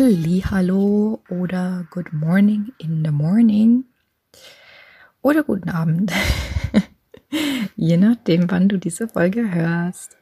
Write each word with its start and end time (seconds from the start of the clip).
Hallo 0.00 1.20
oder 1.28 1.84
good 1.90 2.12
morning 2.12 2.72
in 2.78 3.04
the 3.04 3.10
morning 3.10 3.82
oder 5.22 5.42
guten 5.42 5.70
Abend, 5.70 6.12
je 7.76 7.96
nachdem, 7.96 8.48
wann 8.48 8.68
du 8.68 8.78
diese 8.78 9.08
Folge 9.08 9.52
hörst. 9.52 10.16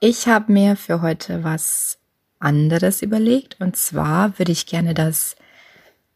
Ich 0.00 0.26
habe 0.26 0.52
mir 0.52 0.74
für 0.74 1.00
heute 1.00 1.44
was 1.44 2.00
anderes 2.40 3.00
überlegt 3.00 3.60
und 3.60 3.76
zwar 3.76 4.36
würde 4.36 4.50
ich 4.50 4.66
gerne 4.66 4.94
das 4.94 5.36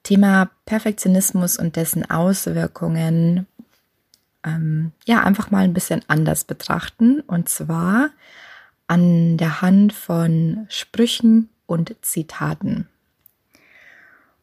Thema 0.03 0.51
Perfektionismus 0.67 1.59
und 1.59 1.77
dessen 1.77 2.11
Auswirkungen 2.11 3.47
ähm, 4.43 4.91
ja 5.07 5.23
einfach 5.23 5.53
mal 5.53 5.63
ein 5.63 5.75
bisschen 5.75 6.03
anders 6.09 6.43
betrachten 6.43 7.21
und 7.21 7.49
zwar 7.49 8.11
an 8.89 9.37
der 9.37 9.63
Hand 9.63 9.93
von 9.93 10.67
Sprüchen 10.69 11.49
und 11.67 11.95
Zitaten. 12.03 12.89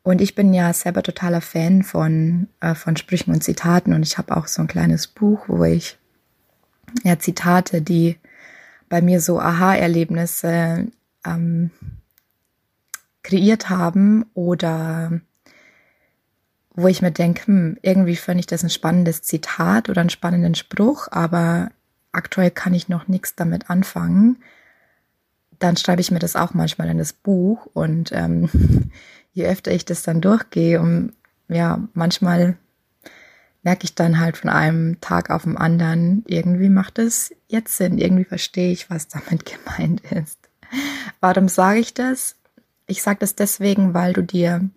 Und 0.03 0.21
ich 0.21 0.33
bin 0.33 0.53
ja 0.53 0.73
selber 0.73 1.03
totaler 1.03 1.41
Fan 1.41 1.83
von, 1.83 2.47
äh, 2.61 2.73
von 2.73 2.97
Sprüchen 2.97 3.33
und 3.33 3.43
Zitaten 3.43 3.93
und 3.93 4.03
ich 4.03 4.17
habe 4.17 4.35
auch 4.35 4.47
so 4.47 4.61
ein 4.61 4.67
kleines 4.67 5.07
Buch, 5.07 5.43
wo 5.47 5.63
ich 5.63 5.97
ja 7.03 7.19
Zitate, 7.19 7.81
die 7.81 8.17
bei 8.87 9.01
mir 9.01 9.21
so 9.21 9.39
Aha-Erlebnisse 9.39 10.87
ähm, 11.25 11.71
kreiert 13.23 13.69
haben 13.69 14.25
oder 14.33 15.21
wo 16.73 16.87
ich 16.87 17.01
mir 17.01 17.11
denke, 17.11 17.45
hm, 17.47 17.77
irgendwie 17.81 18.15
finde 18.15 18.39
ich 18.39 18.47
das 18.47 18.63
ein 18.63 18.69
spannendes 18.69 19.21
Zitat 19.21 19.89
oder 19.89 20.01
einen 20.01 20.09
spannenden 20.09 20.55
Spruch, 20.55 21.07
aber 21.11 21.71
aktuell 22.11 22.51
kann 22.51 22.73
ich 22.73 22.89
noch 22.89 23.07
nichts 23.07 23.35
damit 23.35 23.69
anfangen 23.69 24.37
dann 25.59 25.77
schreibe 25.77 26.01
ich 26.01 26.11
mir 26.11 26.19
das 26.19 26.35
auch 26.35 26.53
manchmal 26.53 26.89
in 26.89 26.97
das 26.97 27.13
Buch 27.13 27.67
und 27.73 28.11
ähm, 28.13 28.49
je 29.33 29.45
öfter 29.45 29.71
ich 29.71 29.85
das 29.85 30.03
dann 30.03 30.21
durchgehe, 30.21 30.79
um 30.79 31.11
ja, 31.47 31.87
manchmal 31.93 32.57
merke 33.63 33.83
ich 33.83 33.95
dann 33.95 34.19
halt 34.19 34.37
von 34.37 34.49
einem 34.49 35.01
Tag 35.01 35.29
auf 35.29 35.43
den 35.43 35.57
anderen, 35.57 36.23
irgendwie 36.27 36.69
macht 36.69 36.99
es 36.99 37.33
jetzt 37.47 37.75
Sinn, 37.75 37.97
irgendwie 37.97 38.23
verstehe 38.23 38.71
ich, 38.71 38.89
was 38.89 39.07
damit 39.07 39.45
gemeint 39.77 40.01
ist. 40.11 40.39
Warum 41.19 41.49
sage 41.49 41.79
ich 41.79 41.93
das? 41.93 42.35
Ich 42.87 43.01
sage 43.01 43.19
das 43.19 43.35
deswegen, 43.35 43.93
weil 43.93 44.13
du 44.13 44.23
dir 44.23 44.69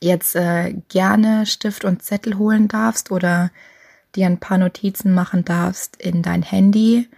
jetzt 0.00 0.36
äh, 0.36 0.74
gerne 0.88 1.46
Stift 1.46 1.84
und 1.84 2.02
Zettel 2.02 2.38
holen 2.38 2.68
darfst 2.68 3.10
oder 3.10 3.50
dir 4.14 4.26
ein 4.26 4.38
paar 4.38 4.58
Notizen 4.58 5.14
machen 5.14 5.44
darfst 5.44 5.96
in 5.96 6.22
dein 6.22 6.42
Handy 6.42 7.08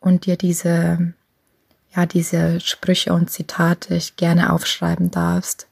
und 0.00 0.26
dir 0.26 0.36
diese 0.36 1.14
ja, 1.98 2.06
diese 2.06 2.60
Sprüche 2.60 3.12
und 3.12 3.30
Zitate 3.30 3.98
gerne 4.16 4.52
aufschreiben 4.52 5.10
darfst. 5.10 5.66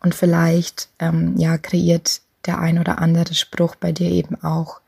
Und 0.00 0.14
vielleicht, 0.14 0.88
ähm, 0.98 1.36
ja, 1.36 1.58
kreiert 1.58 2.22
der 2.46 2.58
ein 2.58 2.78
oder 2.78 2.98
andere 2.98 3.34
Spruch 3.34 3.74
bei 3.74 3.92
dir 3.92 4.10
eben 4.10 4.42
auch 4.42 4.80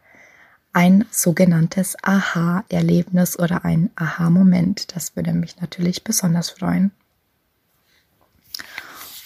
ein 0.73 1.05
sogenanntes 1.11 1.97
Aha-Erlebnis 2.03 3.39
oder 3.39 3.65
ein 3.65 3.91
Aha-Moment. 3.97 4.95
Das 4.97 5.17
würde 5.17 5.33
mich 5.33 5.61
natürlich 5.61 6.05
besonders 6.05 6.51
freuen. 6.51 6.93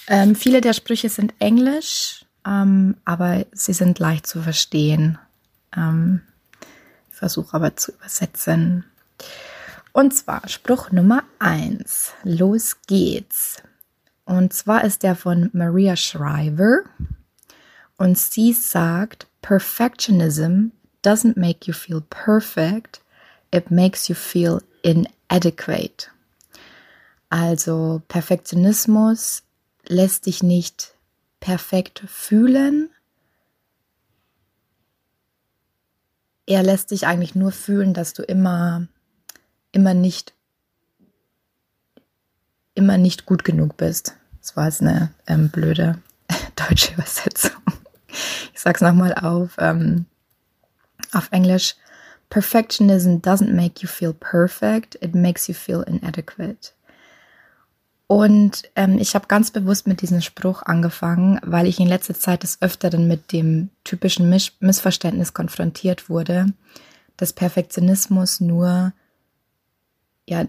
Ähm, 0.09 0.35
viele 0.35 0.61
der 0.61 0.73
Sprüche 0.73 1.09
sind 1.09 1.35
englisch, 1.39 2.25
ähm, 2.47 2.97
aber 3.05 3.47
sie 3.53 3.75
sind 3.75 3.99
leicht 3.99 4.27
zu 4.27 4.43
verstehen. 4.43 5.19
Ähm, 5.77 6.23
ich 7.11 7.17
versuche 7.17 7.55
aber 7.55 7.77
zu 7.77 7.93
übersetzen. 7.93 8.85
Und 9.95 10.13
zwar 10.13 10.49
Spruch 10.49 10.91
Nummer 10.91 11.23
eins. 11.39 12.15
Los 12.25 12.83
geht's. 12.89 13.63
Und 14.25 14.53
zwar 14.53 14.83
ist 14.83 15.05
der 15.05 15.15
von 15.15 15.51
Maria 15.53 15.95
Shriver. 15.95 16.83
Und 17.97 18.19
sie 18.19 18.53
sagt, 18.53 19.29
Perfectionism 19.41 20.73
doesn't 21.05 21.39
make 21.39 21.67
you 21.67 21.73
feel 21.73 22.01
perfect, 22.01 23.03
it 23.53 23.71
makes 23.71 24.09
you 24.09 24.17
feel 24.17 24.61
inadequate. 24.83 26.09
Also 27.31 28.03
Perfektionismus 28.09 29.45
lässt 29.87 30.27
dich 30.27 30.43
nicht 30.43 30.97
perfekt 31.39 32.03
fühlen. 32.09 32.91
Er 36.47 36.65
lässt 36.65 36.91
dich 36.91 37.07
eigentlich 37.07 37.37
nur 37.37 37.53
fühlen, 37.53 37.95
dass 37.95 38.13
du 38.13 38.25
immer 38.25 38.89
immer 39.75 39.95
nicht, 39.95 40.33
immer 42.75 42.97
nicht 42.97 43.27
gut 43.27 43.45
genug 43.45 43.77
bist. 43.77 44.17
Das 44.41 44.57
war 44.57 44.67
jetzt 44.67 44.83
eine 44.83 45.13
ähm, 45.27 45.49
blöde 45.49 45.99
deutsche 46.57 46.95
Übersetzung. 46.95 47.63
Ich 48.53 48.61
sag's 48.61 48.81
nochmal 48.81 49.15
auf, 49.15 49.57
ähm, 49.59 50.07
auf 51.13 51.29
Englisch. 51.33 51.75
Perfectionism 52.31 53.17
doesn't 53.17 53.53
make 53.53 53.83
you 53.83 53.89
feel 53.89 54.13
perfect, 54.13 54.97
it 55.01 55.15
makes 55.15 55.47
you 55.47 55.55
feel 55.55 55.83
inadequate. 55.83 56.73
Und 58.07 58.65
ähm, 58.77 58.99
ich 58.99 59.15
habe 59.15 59.29
ganz 59.29 59.51
bewusst 59.51 59.87
mit 59.87 60.03
diesem 60.03 60.21
Spruch 60.21 60.63
angefangen, 60.63 61.41
weil 61.43 61.67
ich 61.67 61.81
in 61.81 61.89
letzter 61.89 62.15
Zeit 62.15 62.43
des 62.43 62.61
Öfteren 62.61 63.09
mit 63.09 63.33
dem 63.33 63.71
typischen 63.83 64.29
Miss 64.29 64.53
Missverständnis 64.61 65.33
konfrontiert 65.33 66.09
wurde, 66.09 66.47
dass 67.17 67.33
Perfektionismus 67.33 68.41
nur 68.41 68.93
ja 70.29 70.47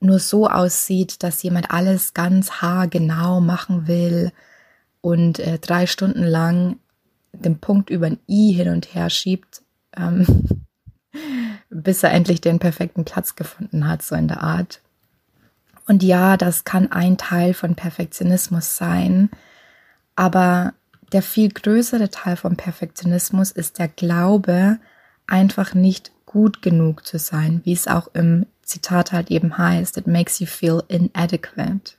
nur 0.00 0.18
so 0.18 0.48
aussieht, 0.48 1.22
dass 1.22 1.42
jemand 1.42 1.70
alles 1.70 2.14
ganz 2.14 2.52
haargenau 2.62 3.40
machen 3.40 3.86
will 3.86 4.32
und 5.00 5.38
äh, 5.38 5.58
drei 5.58 5.86
Stunden 5.86 6.22
lang 6.22 6.78
den 7.32 7.58
Punkt 7.58 7.90
über 7.90 8.06
ein 8.06 8.18
i 8.28 8.52
hin 8.52 8.68
und 8.68 8.94
her 8.94 9.10
schiebt, 9.10 9.62
ähm, 9.96 10.26
bis 11.70 12.02
er 12.02 12.12
endlich 12.12 12.40
den 12.40 12.58
perfekten 12.58 13.04
Platz 13.04 13.36
gefunden 13.36 13.88
hat, 13.88 14.02
so 14.02 14.14
in 14.14 14.28
der 14.28 14.42
Art. 14.42 14.80
Und 15.86 16.02
ja, 16.02 16.36
das 16.36 16.64
kann 16.64 16.90
ein 16.90 17.16
Teil 17.16 17.54
von 17.54 17.74
Perfektionismus 17.74 18.76
sein, 18.76 19.30
aber 20.16 20.74
der 21.12 21.22
viel 21.22 21.50
größere 21.50 22.10
Teil 22.10 22.36
von 22.36 22.56
Perfektionismus 22.56 23.52
ist 23.52 23.78
der 23.78 23.88
Glaube, 23.88 24.78
einfach 25.26 25.74
nicht 25.74 26.10
gut 26.24 26.62
genug 26.62 27.06
zu 27.06 27.18
sein, 27.18 27.60
wie 27.64 27.72
es 27.72 27.86
auch 27.86 28.08
im 28.14 28.46
Zitat 28.66 29.12
halt 29.12 29.30
eben 29.30 29.56
heißt, 29.56 29.96
it 29.96 30.06
makes 30.06 30.40
you 30.40 30.46
feel 30.46 30.82
inadequate. 30.88 31.94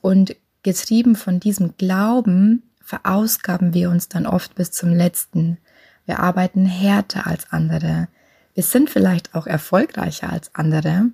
Und 0.00 0.36
getrieben 0.62 1.16
von 1.16 1.40
diesem 1.40 1.76
Glauben 1.76 2.62
verausgaben 2.80 3.74
wir 3.74 3.90
uns 3.90 4.08
dann 4.08 4.26
oft 4.26 4.54
bis 4.54 4.70
zum 4.70 4.90
letzten. 4.90 5.58
Wir 6.06 6.20
arbeiten 6.20 6.64
härter 6.64 7.26
als 7.26 7.52
andere. 7.52 8.08
Wir 8.54 8.62
sind 8.62 8.88
vielleicht 8.88 9.34
auch 9.34 9.46
erfolgreicher 9.46 10.30
als 10.30 10.54
andere 10.54 11.06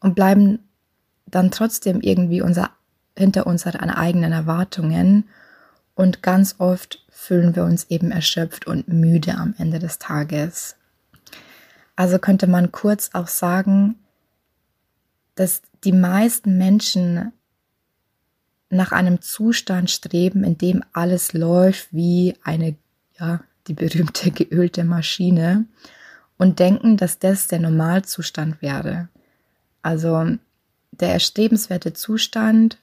und 0.00 0.14
bleiben 0.14 0.58
dann 1.26 1.50
trotzdem 1.50 2.00
irgendwie 2.00 2.42
unser, 2.42 2.70
hinter 3.16 3.46
unseren 3.46 3.90
eigenen 3.90 4.32
Erwartungen. 4.32 5.28
Und 5.94 6.22
ganz 6.22 6.56
oft 6.58 7.04
fühlen 7.10 7.54
wir 7.54 7.64
uns 7.64 7.84
eben 7.90 8.10
erschöpft 8.10 8.66
und 8.66 8.88
müde 8.88 9.34
am 9.36 9.54
Ende 9.58 9.78
des 9.78 9.98
Tages. 9.98 10.76
Also 11.96 12.18
könnte 12.18 12.46
man 12.46 12.72
kurz 12.72 13.10
auch 13.12 13.28
sagen, 13.28 13.96
dass 15.34 15.62
die 15.84 15.92
meisten 15.92 16.58
Menschen 16.58 17.32
nach 18.70 18.92
einem 18.92 19.20
Zustand 19.20 19.90
streben, 19.90 20.44
in 20.44 20.56
dem 20.56 20.82
alles 20.92 21.32
läuft 21.32 21.92
wie 21.92 22.36
eine, 22.42 22.76
ja, 23.18 23.40
die 23.66 23.74
berühmte 23.74 24.30
geölte 24.32 24.84
Maschine 24.84 25.66
und 26.38 26.58
denken, 26.58 26.96
dass 26.96 27.18
das 27.18 27.46
der 27.48 27.60
Normalzustand 27.60 28.62
wäre. 28.62 29.08
Also 29.82 30.36
der 30.92 31.12
erstrebenswerte 31.12 31.92
Zustand 31.92 32.78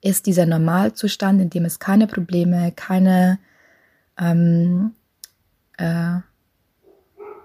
ist 0.00 0.26
dieser 0.26 0.46
Normalzustand, 0.46 1.40
in 1.40 1.50
dem 1.50 1.64
es 1.64 1.78
keine 1.78 2.06
Probleme, 2.06 2.72
keine 2.72 3.38
ähm, 4.18 4.92
äh, 5.76 6.20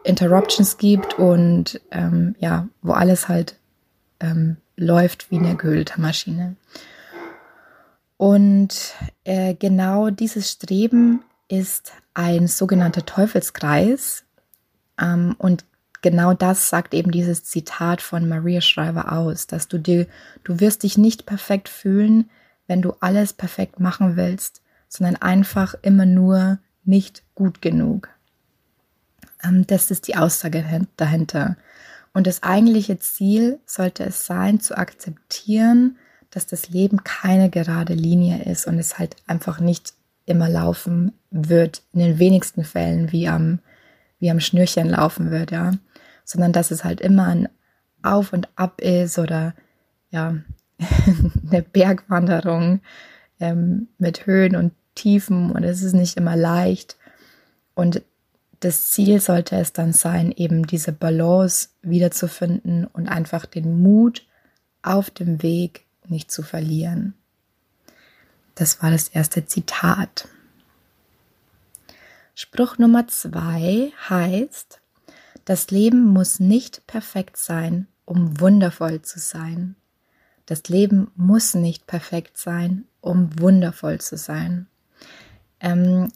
Interruptions 0.03 0.77
gibt 0.77 1.17
und 1.17 1.79
ähm, 1.91 2.35
ja, 2.39 2.67
wo 2.81 2.91
alles 2.93 3.27
halt 3.29 3.57
ähm, 4.19 4.57
läuft 4.75 5.31
wie 5.31 5.37
eine 5.37 5.55
geölte 5.55 5.99
Maschine. 5.99 6.55
Und 8.17 8.93
äh, 9.23 9.53
genau 9.55 10.09
dieses 10.09 10.49
Streben 10.49 11.23
ist 11.47 11.91
ein 12.13 12.47
sogenannter 12.47 13.05
Teufelskreis. 13.05 14.23
Ähm, 14.99 15.35
und 15.37 15.65
genau 16.01 16.33
das 16.33 16.69
sagt 16.69 16.93
eben 16.93 17.11
dieses 17.11 17.43
Zitat 17.43 18.01
von 18.01 18.27
Maria 18.27 18.61
Schreiber 18.61 19.11
aus, 19.11 19.47
dass 19.47 19.67
du 19.67 19.77
dir, 19.77 20.07
du 20.43 20.59
wirst 20.59 20.83
dich 20.83 20.97
nicht 20.97 21.25
perfekt 21.25 21.69
fühlen, 21.69 22.29
wenn 22.67 22.81
du 22.81 22.93
alles 22.99 23.33
perfekt 23.33 23.79
machen 23.79 24.15
willst, 24.15 24.61
sondern 24.87 25.15
einfach 25.17 25.75
immer 25.81 26.05
nur 26.05 26.59
nicht 26.85 27.23
gut 27.35 27.61
genug. 27.61 28.09
Ähm, 29.43 29.67
das 29.67 29.91
ist 29.91 30.07
die 30.07 30.15
Aussage 30.15 30.87
dahinter. 30.97 31.57
Und 32.13 32.27
das 32.27 32.43
eigentliche 32.43 32.99
Ziel 32.99 33.59
sollte 33.65 34.03
es 34.03 34.25
sein, 34.25 34.59
zu 34.59 34.77
akzeptieren, 34.77 35.97
dass 36.29 36.45
das 36.45 36.69
Leben 36.69 37.03
keine 37.03 37.49
gerade 37.49 37.93
Linie 37.93 38.43
ist 38.43 38.67
und 38.67 38.79
es 38.79 38.97
halt 38.99 39.15
einfach 39.27 39.59
nicht 39.59 39.93
immer 40.25 40.49
laufen 40.49 41.13
wird, 41.31 41.83
in 41.93 41.99
den 41.99 42.19
wenigsten 42.19 42.63
Fällen 42.63 43.11
wie 43.11 43.27
am, 43.27 43.59
wie 44.19 44.31
am 44.31 44.39
Schnürchen 44.39 44.89
laufen 44.89 45.31
wird, 45.31 45.51
ja. 45.51 45.71
Sondern 46.23 46.53
dass 46.53 46.71
es 46.71 46.83
halt 46.83 47.01
immer 47.01 47.27
ein 47.27 47.49
Auf 48.01 48.31
und 48.31 48.47
Ab 48.55 48.79
ist 48.79 49.19
oder 49.19 49.53
ja, 50.11 50.35
eine 51.51 51.61
Bergwanderung 51.61 52.81
ähm, 53.39 53.87
mit 53.97 54.25
Höhen 54.25 54.55
und 54.55 54.73
Tiefen 54.95 55.51
und 55.51 55.63
es 55.63 55.81
ist 55.81 55.93
nicht 55.93 56.17
immer 56.17 56.35
leicht. 56.35 56.97
Und 57.73 58.03
das 58.63 58.91
Ziel 58.91 59.19
sollte 59.19 59.57
es 59.57 59.73
dann 59.73 59.91
sein, 59.91 60.31
eben 60.31 60.65
diese 60.65 60.93
Balance 60.93 61.69
wiederzufinden 61.81 62.85
und 62.85 63.09
einfach 63.09 63.45
den 63.45 63.81
Mut 63.81 64.25
auf 64.81 65.09
dem 65.09 65.43
Weg 65.43 65.85
nicht 66.07 66.31
zu 66.31 66.43
verlieren. 66.43 67.13
Das 68.55 68.81
war 68.81 68.89
das 68.89 69.09
erste 69.09 69.45
Zitat. 69.45 70.29
Spruch 72.35 72.77
Nummer 72.77 73.05
zwei 73.09 73.91
heißt, 74.09 74.79
das 75.43 75.69
Leben 75.69 76.05
muss 76.05 76.39
nicht 76.39 76.87
perfekt 76.87 77.35
sein, 77.35 77.87
um 78.05 78.39
wundervoll 78.39 79.01
zu 79.01 79.19
sein. 79.19 79.75
Das 80.45 80.69
Leben 80.69 81.11
muss 81.15 81.53
nicht 81.53 81.85
perfekt 81.85 82.37
sein, 82.37 82.85
um 83.01 83.37
wundervoll 83.41 83.99
zu 83.99 84.15
sein. 84.15 84.67
Ähm, 85.59 86.09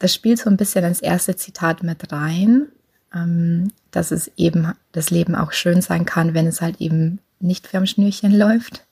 das 0.00 0.12
spielt 0.12 0.40
so 0.40 0.50
ein 0.50 0.56
bisschen 0.56 0.84
ins 0.84 1.00
erste 1.00 1.36
Zitat 1.36 1.84
mit 1.84 2.10
rein, 2.10 2.66
ähm, 3.14 3.72
dass 3.92 4.10
es 4.10 4.32
eben 4.36 4.72
das 4.92 5.10
Leben 5.10 5.36
auch 5.36 5.52
schön 5.52 5.82
sein 5.82 6.06
kann, 6.06 6.34
wenn 6.34 6.46
es 6.46 6.60
halt 6.60 6.80
eben 6.80 7.20
nicht 7.38 7.68
für 7.68 7.78
am 7.78 7.86
Schnürchen 7.86 8.32
läuft. 8.36 8.84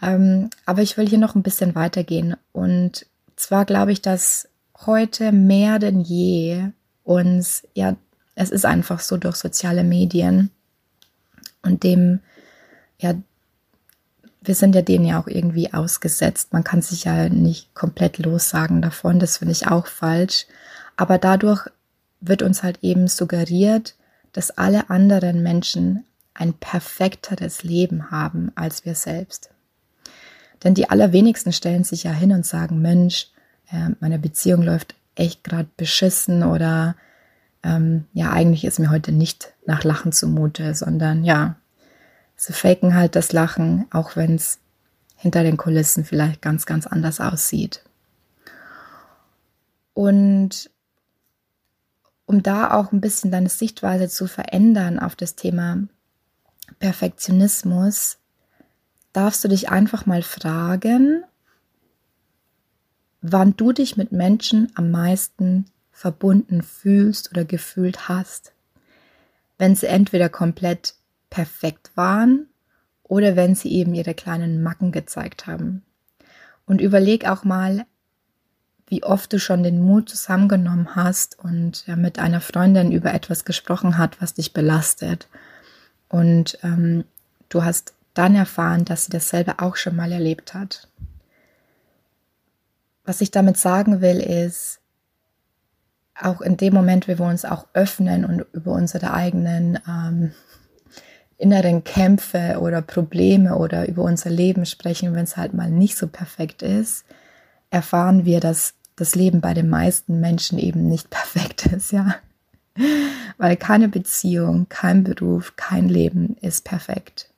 Ähm, 0.00 0.50
aber 0.66 0.82
ich 0.82 0.96
will 0.96 1.08
hier 1.08 1.18
noch 1.18 1.34
ein 1.34 1.42
bisschen 1.42 1.74
weitergehen. 1.74 2.36
Und 2.52 3.06
zwar 3.36 3.64
glaube 3.64 3.92
ich, 3.92 4.02
dass 4.02 4.48
heute 4.86 5.32
mehr 5.32 5.78
denn 5.78 6.00
je 6.00 6.68
uns, 7.04 7.66
ja, 7.74 7.96
es 8.34 8.50
ist 8.50 8.64
einfach 8.64 9.00
so 9.00 9.16
durch 9.16 9.36
soziale 9.36 9.84
Medien 9.84 10.50
und 11.62 11.82
dem, 11.82 12.20
ja, 12.98 13.14
wir 14.44 14.54
sind 14.54 14.74
ja 14.74 14.82
denen 14.82 15.04
ja 15.04 15.20
auch 15.20 15.28
irgendwie 15.28 15.72
ausgesetzt. 15.72 16.52
Man 16.52 16.64
kann 16.64 16.82
sich 16.82 17.04
ja 17.04 17.28
nicht 17.28 17.74
komplett 17.74 18.18
lossagen 18.18 18.82
davon. 18.82 19.18
Das 19.20 19.38
finde 19.38 19.52
ich 19.52 19.68
auch 19.68 19.86
falsch. 19.86 20.46
Aber 20.96 21.18
dadurch 21.18 21.68
wird 22.20 22.42
uns 22.42 22.62
halt 22.62 22.78
eben 22.82 23.08
suggeriert, 23.08 23.94
dass 24.32 24.50
alle 24.50 24.90
anderen 24.90 25.42
Menschen 25.42 26.04
ein 26.34 26.54
perfekteres 26.54 27.62
Leben 27.62 28.10
haben 28.10 28.52
als 28.54 28.84
wir 28.84 28.94
selbst. 28.94 29.50
Denn 30.64 30.74
die 30.74 30.88
allerwenigsten 30.88 31.52
stellen 31.52 31.84
sich 31.84 32.04
ja 32.04 32.12
hin 32.12 32.32
und 32.32 32.46
sagen, 32.46 32.80
Mensch, 32.80 33.28
äh, 33.70 33.90
meine 34.00 34.18
Beziehung 34.18 34.62
läuft 34.62 34.94
echt 35.14 35.44
gerade 35.44 35.68
beschissen 35.76 36.42
oder 36.42 36.96
ähm, 37.62 38.06
ja, 38.12 38.32
eigentlich 38.32 38.64
ist 38.64 38.78
mir 38.78 38.90
heute 38.90 39.12
nicht 39.12 39.52
nach 39.66 39.84
Lachen 39.84 40.12
zumute, 40.12 40.74
sondern 40.74 41.24
ja, 41.24 41.56
sie 42.42 42.52
faken 42.52 42.96
halt 42.96 43.14
das 43.14 43.32
Lachen, 43.32 43.86
auch 43.92 44.16
wenn 44.16 44.34
es 44.34 44.58
hinter 45.14 45.44
den 45.44 45.56
Kulissen 45.56 46.04
vielleicht 46.04 46.42
ganz, 46.42 46.66
ganz 46.66 46.88
anders 46.88 47.20
aussieht. 47.20 47.84
Und 49.94 50.68
um 52.26 52.42
da 52.42 52.72
auch 52.72 52.90
ein 52.90 53.00
bisschen 53.00 53.30
deine 53.30 53.48
Sichtweise 53.48 54.08
zu 54.08 54.26
verändern 54.26 54.98
auf 54.98 55.14
das 55.14 55.36
Thema 55.36 55.86
Perfektionismus, 56.80 58.18
darfst 59.12 59.44
du 59.44 59.48
dich 59.48 59.68
einfach 59.68 60.06
mal 60.06 60.22
fragen, 60.22 61.22
wann 63.20 63.56
du 63.56 63.70
dich 63.70 63.96
mit 63.96 64.10
Menschen 64.10 64.72
am 64.74 64.90
meisten 64.90 65.66
verbunden 65.92 66.62
fühlst 66.62 67.30
oder 67.30 67.44
gefühlt 67.44 68.08
hast. 68.08 68.52
Wenn 69.58 69.76
sie 69.76 69.86
entweder 69.86 70.28
komplett 70.28 70.96
perfekt 71.32 71.90
waren 71.96 72.46
oder 73.02 73.36
wenn 73.36 73.54
sie 73.54 73.72
eben 73.72 73.94
ihre 73.94 74.12
kleinen 74.12 74.62
Macken 74.62 74.92
gezeigt 74.92 75.46
haben. 75.46 75.82
Und 76.66 76.80
überleg 76.82 77.26
auch 77.26 77.42
mal, 77.42 77.86
wie 78.86 79.02
oft 79.02 79.32
du 79.32 79.38
schon 79.38 79.62
den 79.62 79.80
Mut 79.80 80.10
zusammengenommen 80.10 80.94
hast 80.94 81.38
und 81.38 81.88
mit 81.96 82.18
einer 82.18 82.42
Freundin 82.42 82.92
über 82.92 83.14
etwas 83.14 83.46
gesprochen 83.46 83.96
hat, 83.96 84.20
was 84.20 84.34
dich 84.34 84.52
belastet. 84.52 85.28
Und 86.10 86.58
ähm, 86.62 87.04
du 87.48 87.64
hast 87.64 87.94
dann 88.12 88.34
erfahren, 88.34 88.84
dass 88.84 89.06
sie 89.06 89.12
dasselbe 89.12 89.60
auch 89.60 89.76
schon 89.76 89.96
mal 89.96 90.12
erlebt 90.12 90.52
hat. 90.52 90.86
Was 93.04 93.22
ich 93.22 93.30
damit 93.30 93.56
sagen 93.56 94.02
will, 94.02 94.20
ist, 94.20 94.80
auch 96.14 96.42
in 96.42 96.58
dem 96.58 96.74
Moment, 96.74 97.08
wie 97.08 97.18
wir 97.18 97.26
uns 97.26 97.46
auch 97.46 97.66
öffnen 97.72 98.26
und 98.26 98.44
über 98.52 98.72
unsere 98.72 99.14
eigenen 99.14 99.78
ähm, 99.88 100.32
inneren 101.42 101.82
Kämpfe 101.82 102.58
oder 102.60 102.82
Probleme 102.82 103.56
oder 103.56 103.88
über 103.88 104.04
unser 104.04 104.30
Leben 104.30 104.64
sprechen, 104.64 105.14
wenn 105.14 105.24
es 105.24 105.36
halt 105.36 105.54
mal 105.54 105.70
nicht 105.70 105.96
so 105.96 106.06
perfekt 106.06 106.62
ist, 106.62 107.04
erfahren 107.70 108.24
wir, 108.24 108.38
dass 108.38 108.74
das 108.94 109.16
Leben 109.16 109.40
bei 109.40 109.52
den 109.52 109.68
meisten 109.68 110.20
Menschen 110.20 110.58
eben 110.58 110.88
nicht 110.88 111.10
perfekt 111.10 111.66
ist, 111.66 111.92
ja. 111.92 112.14
Weil 113.38 113.56
keine 113.56 113.88
Beziehung, 113.88 114.68
kein 114.68 115.02
Beruf, 115.04 115.56
kein 115.56 115.88
Leben 115.88 116.36
ist 116.40 116.64
perfekt. 116.64 117.28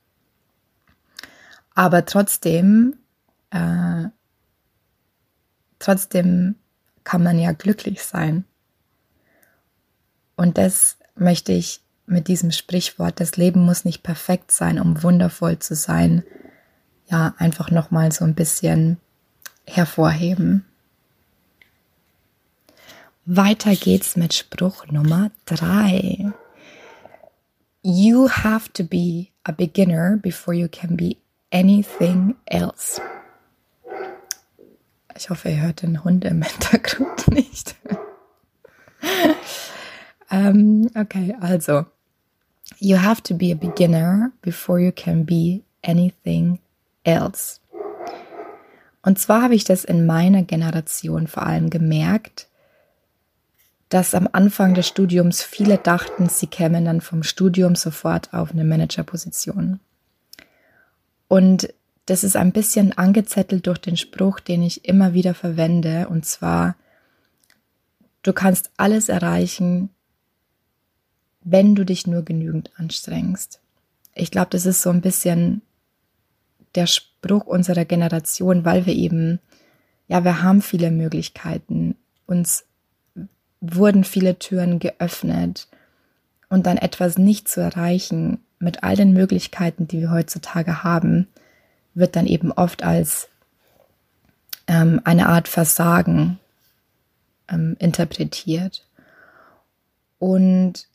Aber 1.73 2.05
trotzdem, 2.05 2.95
äh, 3.49 4.05
trotzdem 5.79 6.55
kann 7.03 7.23
man 7.23 7.37
ja 7.37 7.51
glücklich 7.51 8.03
sein. 8.03 8.45
Und 10.37 10.57
das 10.57 10.97
möchte 11.15 11.51
ich 11.51 11.81
mit 12.07 12.27
diesem 12.27 12.51
Sprichwort, 12.51 13.19
das 13.19 13.37
Leben 13.37 13.61
muss 13.65 13.85
nicht 13.85 14.03
perfekt 14.03 14.51
sein, 14.51 14.79
um 14.79 15.01
wundervoll 15.01 15.59
zu 15.59 15.75
sein, 15.75 16.23
ja, 17.07 17.35
einfach 17.37 17.71
nochmal 17.71 18.11
so 18.11 18.25
ein 18.25 18.35
bisschen 18.35 18.97
hervorheben. 19.65 20.65
Weiter 23.25 23.75
geht's 23.75 24.15
mit 24.15 24.33
Spruch 24.33 24.85
Nummer 24.87 25.31
drei. 25.45 26.31
You 27.81 28.29
have 28.29 28.71
to 28.73 28.83
be 28.83 29.27
a 29.43 29.51
beginner 29.51 30.17
before 30.17 30.55
you 30.55 30.67
can 30.67 30.95
be 30.95 31.17
anything 31.51 32.35
else. 32.45 33.01
Ich 35.17 35.29
hoffe, 35.29 35.49
ihr 35.49 35.61
hört 35.61 35.81
den 35.81 36.03
Hund 36.03 36.25
im 36.25 36.41
Hintergrund 36.43 37.27
nicht. 37.29 37.75
um, 40.29 40.89
okay, 40.95 41.35
also 41.39 41.85
You 42.85 43.01
have 43.01 43.23
to 43.23 43.33
be 43.33 43.51
a 43.51 43.55
beginner 43.55 44.31
before 44.43 44.79
you 44.79 44.91
can 44.91 45.25
be 45.25 45.63
anything 45.81 46.59
else. 47.03 47.59
Und 49.01 49.17
zwar 49.17 49.41
habe 49.41 49.55
ich 49.55 49.63
das 49.63 49.83
in 49.85 50.05
meiner 50.05 50.43
Generation 50.43 51.25
vor 51.25 51.47
allem 51.47 51.71
gemerkt, 51.71 52.47
dass 53.89 54.13
am 54.13 54.29
Anfang 54.31 54.75
des 54.75 54.87
Studiums 54.87 55.41
viele 55.41 55.79
dachten, 55.79 56.29
sie 56.29 56.45
kämen 56.45 56.85
dann 56.85 57.01
vom 57.01 57.23
Studium 57.23 57.75
sofort 57.75 58.31
auf 58.35 58.51
eine 58.51 58.63
Managerposition. 58.63 59.79
Und 61.27 61.73
das 62.05 62.23
ist 62.23 62.35
ein 62.35 62.51
bisschen 62.51 62.95
angezettelt 62.95 63.65
durch 63.65 63.79
den 63.79 63.97
Spruch, 63.97 64.39
den 64.39 64.61
ich 64.61 64.85
immer 64.85 65.15
wieder 65.15 65.33
verwende, 65.33 66.07
und 66.07 66.23
zwar, 66.27 66.75
du 68.21 68.31
kannst 68.31 68.69
alles 68.77 69.09
erreichen, 69.09 69.89
wenn 71.45 71.75
du 71.75 71.85
dich 71.85 72.07
nur 72.07 72.23
genügend 72.23 72.71
anstrengst. 72.75 73.61
Ich 74.15 74.31
glaube, 74.31 74.49
das 74.49 74.65
ist 74.65 74.81
so 74.81 74.89
ein 74.89 75.01
bisschen 75.01 75.61
der 76.73 76.87
Spruch 76.87 77.45
unserer 77.45 77.85
Generation, 77.85 78.65
weil 78.65 78.85
wir 78.85 78.93
eben, 78.93 79.39
ja, 80.07 80.23
wir 80.25 80.41
haben 80.41 80.61
viele 80.61 80.91
Möglichkeiten. 80.91 81.95
Uns 82.25 82.65
wurden 83.61 84.03
viele 84.03 84.37
Türen 84.39 84.79
geöffnet 84.79 85.67
und 86.49 86.65
dann 86.65 86.77
etwas 86.77 87.17
nicht 87.17 87.47
zu 87.47 87.61
erreichen, 87.61 88.39
mit 88.59 88.83
all 88.83 88.95
den 88.95 89.13
Möglichkeiten, 89.13 89.87
die 89.87 90.01
wir 90.01 90.11
heutzutage 90.11 90.83
haben, 90.83 91.27
wird 91.93 92.15
dann 92.15 92.25
eben 92.25 92.51
oft 92.51 92.83
als 92.83 93.29
ähm, 94.67 94.99
eine 95.03 95.29
Art 95.29 95.47
Versagen 95.47 96.39
ähm, 97.49 97.75
interpretiert. 97.79 98.87
Und 100.17 100.87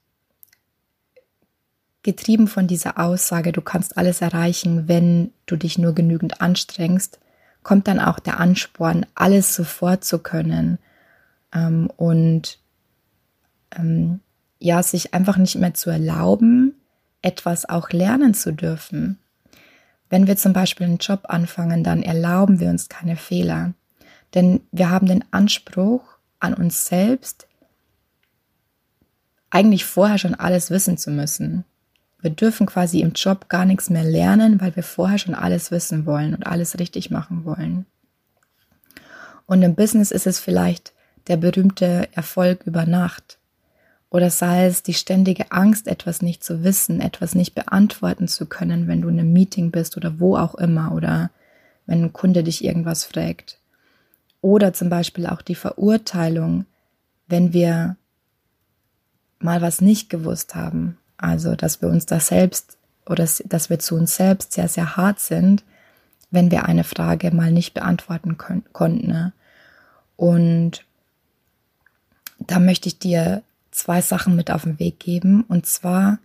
getrieben 2.03 2.49
von 2.49 2.67
dieser 2.67 2.99
Aussage, 2.99 3.53
du 3.53 3.61
kannst 3.61 3.97
alles 3.97 4.21
erreichen, 4.21 4.89
wenn 4.89 5.33
du 5.47 5.57
dich 5.57 5.79
nur 5.79 5.95
genügend 5.95 6.41
anstrengst, 6.41 7.19
kommt 7.63 7.89
dann 7.89 8.01
auch 8.01 8.19
der 8.19 8.41
Ansporn, 8.41 9.07
alles 9.15 9.55
sofort 9.55 10.05
zu 10.05 10.19
können 10.19 10.79
ähm, 11.55 11.91
und 11.97 12.59
ähm, 13.77 14.21
ja, 14.59 14.83
sich 14.83 15.15
einfach 15.15 15.37
nicht 15.37 15.57
mehr 15.57 15.75
zu 15.75 15.91
erlauben, 15.91 16.75
etwas 17.23 17.69
auch 17.69 17.91
lernen 17.91 18.35
zu 18.35 18.53
dürfen. 18.53 19.19
Wenn 20.09 20.27
wir 20.27 20.37
zum 20.37 20.53
Beispiel 20.53 20.87
einen 20.87 20.99
Job 20.99 21.27
anfangen, 21.29 21.85
dann 21.85 22.03
erlauben 22.03 22.61
wir 22.61 22.69
uns 22.69 22.89
keine 22.89 23.17
Fehler. 23.17 23.75
Denn 24.35 24.61
wir 24.73 24.91
haben 24.91 25.07
den 25.07 25.25
Anspruch 25.31 26.03
an 26.41 26.55
uns 26.55 26.87
selbst, 26.87 27.47
eigentlich 29.51 29.85
vorher 29.85 30.19
schon 30.19 30.35
alles 30.35 30.71
wissen 30.71 30.97
zu 30.97 31.11
müssen. 31.11 31.65
Wir 32.23 32.31
dürfen 32.31 32.67
quasi 32.67 33.01
im 33.01 33.13
Job 33.13 33.49
gar 33.49 33.65
nichts 33.65 33.91
mehr 33.91 34.05
lernen, 34.05 34.61
weil 34.61 34.77
wir 34.77 34.83
vorher 34.83 35.19
schon 35.19 35.35
alles 35.35 35.71
wissen 35.71 36.07
wollen 36.07 36.35
und 36.35 36.47
alles 36.47 36.79
richtig 36.79 37.11
machen 37.11 37.45
wollen. 37.45 37.87
Und 39.47 39.63
im 39.63 39.75
Business 39.75 40.11
ist 40.11 40.27
es 40.27 40.39
vielleicht 40.39 40.93
der 41.27 41.37
berühmte 41.37 42.09
Erfolg 42.13 42.63
über 42.67 42.87
Nacht. 42.87 43.39
Oder 44.11 44.31
sei 44.31 44.67
es 44.67 44.83
die 44.83 44.95
ständige 44.95 45.53
Angst, 45.53 45.87
etwas 45.87 46.21
nicht 46.21 46.43
zu 46.43 46.65
wissen, 46.65 47.01
etwas 47.01 47.35
nicht 47.35 47.55
beantworten 47.55 48.29
zu 48.29 48.47
können, 48.47 48.89
wenn 48.89 49.03
du 49.03 49.09
in 49.09 49.19
einem 49.19 49.33
Meeting 49.33 49.71
bist 49.71 49.97
oder 49.97 50.19
wo 50.19 50.37
auch 50.37 50.57
immer 50.57 50.93
oder 50.93 51.31
wenn 51.87 52.05
ein 52.05 52.13
Kunde 52.13 52.43
dich 52.43 52.65
irgendwas 52.65 53.05
fragt. 53.05 53.59
Oder 54.41 54.73
zum 54.73 54.89
Beispiel 54.89 55.27
auch 55.27 55.43
die 55.43 55.55
Verurteilung, 55.55 56.67
wenn 57.29 57.53
wir 57.53 57.97
mal 59.39 59.63
was 59.63 59.81
nicht 59.81 60.11
gewusst 60.11 60.55
haben. 60.55 60.99
Also, 61.21 61.55
dass 61.55 61.83
wir 61.83 61.89
uns 61.89 62.07
das 62.07 62.29
selbst 62.29 62.79
oder 63.07 63.29
dass 63.45 63.71
wir 63.71 63.79
zu 63.79 63.97
uns 63.97 64.17
selbst 64.17 64.53
sehr, 64.53 64.69
sehr 64.69 64.97
hart 64.97 65.21
sind, 65.21 65.65
wenn 66.31 66.51
wir 66.51 66.65
eine 66.65 66.85
Frage 66.85 67.31
mal 67.33 67.51
nicht 67.51 67.75
beantworten 67.75 68.39
konnten. 68.73 69.09
Ne? 69.09 69.33
Und 70.17 70.85
da 72.39 72.59
möchte 72.59 72.89
ich 72.89 72.99
dir 72.99 73.43
zwei 73.71 74.01
Sachen 74.01 74.37
mit 74.37 74.51
auf 74.51 74.63
den 74.63 74.79
Weg 74.79 74.99
geben. 75.01 75.45
Und 75.49 75.67
zwar, 75.67 76.19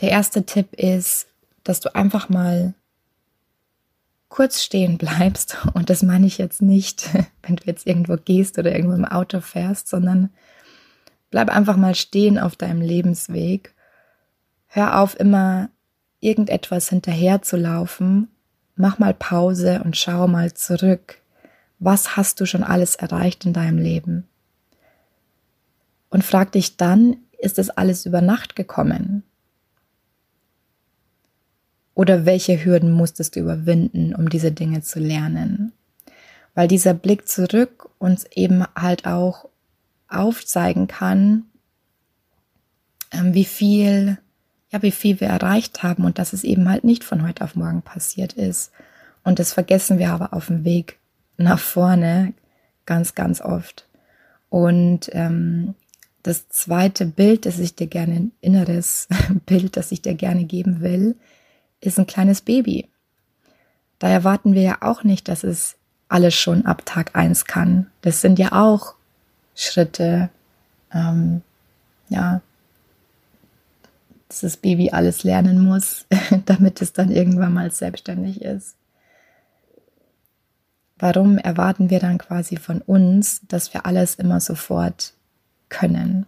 der 0.00 0.10
erste 0.10 0.44
Tipp 0.44 0.74
ist, 0.74 1.26
dass 1.64 1.80
du 1.80 1.94
einfach 1.94 2.28
mal 2.28 2.74
kurz 4.28 4.62
stehen 4.62 4.98
bleibst. 4.98 5.58
Und 5.74 5.90
das 5.90 6.02
meine 6.02 6.26
ich 6.26 6.38
jetzt 6.38 6.62
nicht, 6.62 7.08
wenn 7.42 7.56
du 7.56 7.64
jetzt 7.66 7.86
irgendwo 7.86 8.16
gehst 8.16 8.58
oder 8.58 8.74
irgendwo 8.74 8.94
im 8.94 9.04
Auto 9.04 9.40
fährst, 9.40 9.88
sondern 9.88 10.30
bleib 11.30 11.48
einfach 11.50 11.76
mal 11.76 11.94
stehen 11.94 12.38
auf 12.38 12.56
deinem 12.56 12.80
Lebensweg. 12.80 13.74
Hör 14.72 15.00
auf, 15.00 15.18
immer 15.18 15.68
irgendetwas 16.20 16.88
hinterher 16.88 17.42
zu 17.42 17.56
laufen. 17.56 18.28
Mach 18.76 18.98
mal 18.98 19.14
Pause 19.14 19.82
und 19.84 19.96
schau 19.96 20.26
mal 20.26 20.54
zurück. 20.54 21.20
Was 21.78 22.16
hast 22.16 22.40
du 22.40 22.46
schon 22.46 22.62
alles 22.62 22.96
erreicht 22.96 23.44
in 23.44 23.52
deinem 23.52 23.78
Leben? 23.78 24.26
und 26.10 26.24
frag 26.24 26.52
dich 26.52 26.76
dann, 26.76 27.16
ist 27.38 27.56
das 27.56 27.70
alles 27.70 28.04
über 28.04 28.20
Nacht 28.20 28.56
gekommen? 28.56 29.22
Oder 31.94 32.26
welche 32.26 32.62
Hürden 32.64 32.92
musstest 32.92 33.36
du 33.36 33.40
überwinden, 33.40 34.14
um 34.14 34.28
diese 34.28 34.52
Dinge 34.52 34.82
zu 34.82 34.98
lernen? 34.98 35.72
Weil 36.54 36.68
dieser 36.68 36.94
Blick 36.94 37.28
zurück 37.28 37.90
uns 37.98 38.24
eben 38.34 38.64
halt 38.76 39.06
auch 39.06 39.48
aufzeigen 40.08 40.88
kann, 40.88 41.44
ähm, 43.12 43.34
wie 43.34 43.44
viel, 43.44 44.18
ja, 44.70 44.82
wie 44.82 44.90
viel 44.90 45.20
wir 45.20 45.28
erreicht 45.28 45.82
haben 45.82 46.04
und 46.04 46.18
dass 46.18 46.32
es 46.32 46.44
eben 46.44 46.68
halt 46.68 46.84
nicht 46.84 47.04
von 47.04 47.26
heute 47.26 47.44
auf 47.44 47.56
morgen 47.56 47.82
passiert 47.82 48.34
ist. 48.34 48.70
Und 49.24 49.38
das 49.38 49.52
vergessen 49.52 49.98
wir 49.98 50.12
aber 50.12 50.32
auf 50.32 50.46
dem 50.46 50.64
Weg 50.64 50.98
nach 51.36 51.58
vorne 51.58 52.32
ganz, 52.86 53.14
ganz 53.14 53.40
oft. 53.40 53.86
Und 54.48 55.10
ähm, 55.12 55.74
das 56.22 56.48
zweite 56.48 57.06
Bild, 57.06 57.46
das 57.46 57.58
ich 57.58 57.74
dir 57.74 57.86
gerne, 57.86 58.14
ein 58.14 58.32
inneres 58.40 59.08
Bild, 59.46 59.76
das 59.76 59.92
ich 59.92 60.02
dir 60.02 60.14
gerne 60.14 60.44
geben 60.44 60.80
will, 60.80 61.16
ist 61.80 61.98
ein 61.98 62.06
kleines 62.06 62.40
Baby. 62.40 62.88
Da 63.98 64.08
erwarten 64.08 64.54
wir 64.54 64.62
ja 64.62 64.78
auch 64.80 65.02
nicht, 65.02 65.28
dass 65.28 65.44
es 65.44 65.76
alles 66.08 66.34
schon 66.34 66.66
ab 66.66 66.84
Tag 66.84 67.16
eins 67.16 67.44
kann. 67.44 67.86
Das 68.02 68.20
sind 68.20 68.38
ja 68.38 68.52
auch 68.52 68.94
Schritte, 69.54 70.30
ähm, 70.92 71.42
ja, 72.08 72.40
dass 74.30 74.40
das 74.40 74.56
Baby 74.56 74.90
alles 74.90 75.24
lernen 75.24 75.58
muss, 75.58 76.06
damit 76.46 76.80
es 76.80 76.92
dann 76.92 77.10
irgendwann 77.10 77.52
mal 77.52 77.72
selbstständig 77.72 78.40
ist. 78.42 78.76
Warum 80.96 81.36
erwarten 81.36 81.90
wir 81.90 81.98
dann 81.98 82.18
quasi 82.18 82.56
von 82.56 82.80
uns, 82.80 83.40
dass 83.48 83.74
wir 83.74 83.86
alles 83.86 84.14
immer 84.14 84.38
sofort 84.38 85.14
können. 85.68 86.26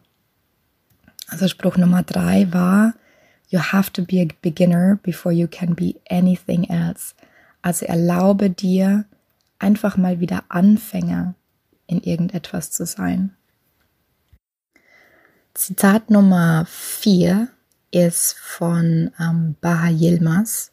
Also 1.28 1.46
Spruch 1.46 1.76
Nummer 1.76 2.02
drei 2.02 2.52
war, 2.52 2.94
You 3.48 3.60
have 3.60 3.92
to 3.92 4.02
be 4.02 4.22
a 4.22 4.26
beginner 4.40 4.98
before 5.02 5.32
you 5.32 5.46
can 5.46 5.74
be 5.74 5.96
anything 6.08 6.64
else. 6.64 7.14
Also 7.60 7.84
erlaube 7.84 8.48
dir, 8.48 9.04
einfach 9.58 9.98
mal 9.98 10.20
wieder 10.20 10.44
Anfänger 10.48 11.34
in 11.86 12.00
irgendetwas 12.00 12.70
zu 12.70 12.86
sein. 12.86 13.36
Zitat 15.52 16.10
Nummer 16.10 16.64
vier 16.66 17.48
ist 17.92 18.34
von 18.38 19.12
ähm, 19.20 19.54
Baha 19.60 19.88
Yilmaz. 19.88 20.72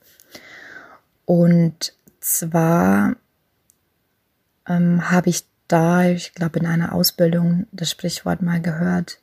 Und 1.26 1.94
zwar 2.20 3.16
ähm, 4.68 5.12
habe 5.12 5.30
ich 5.30 5.46
da, 5.68 6.06
ich 6.06 6.34
glaube, 6.34 6.60
in 6.60 6.66
einer 6.66 6.94
Ausbildung 6.94 7.68
das 7.72 7.92
Sprichwort 7.92 8.42
mal 8.42 8.62
gehört. 8.62 9.20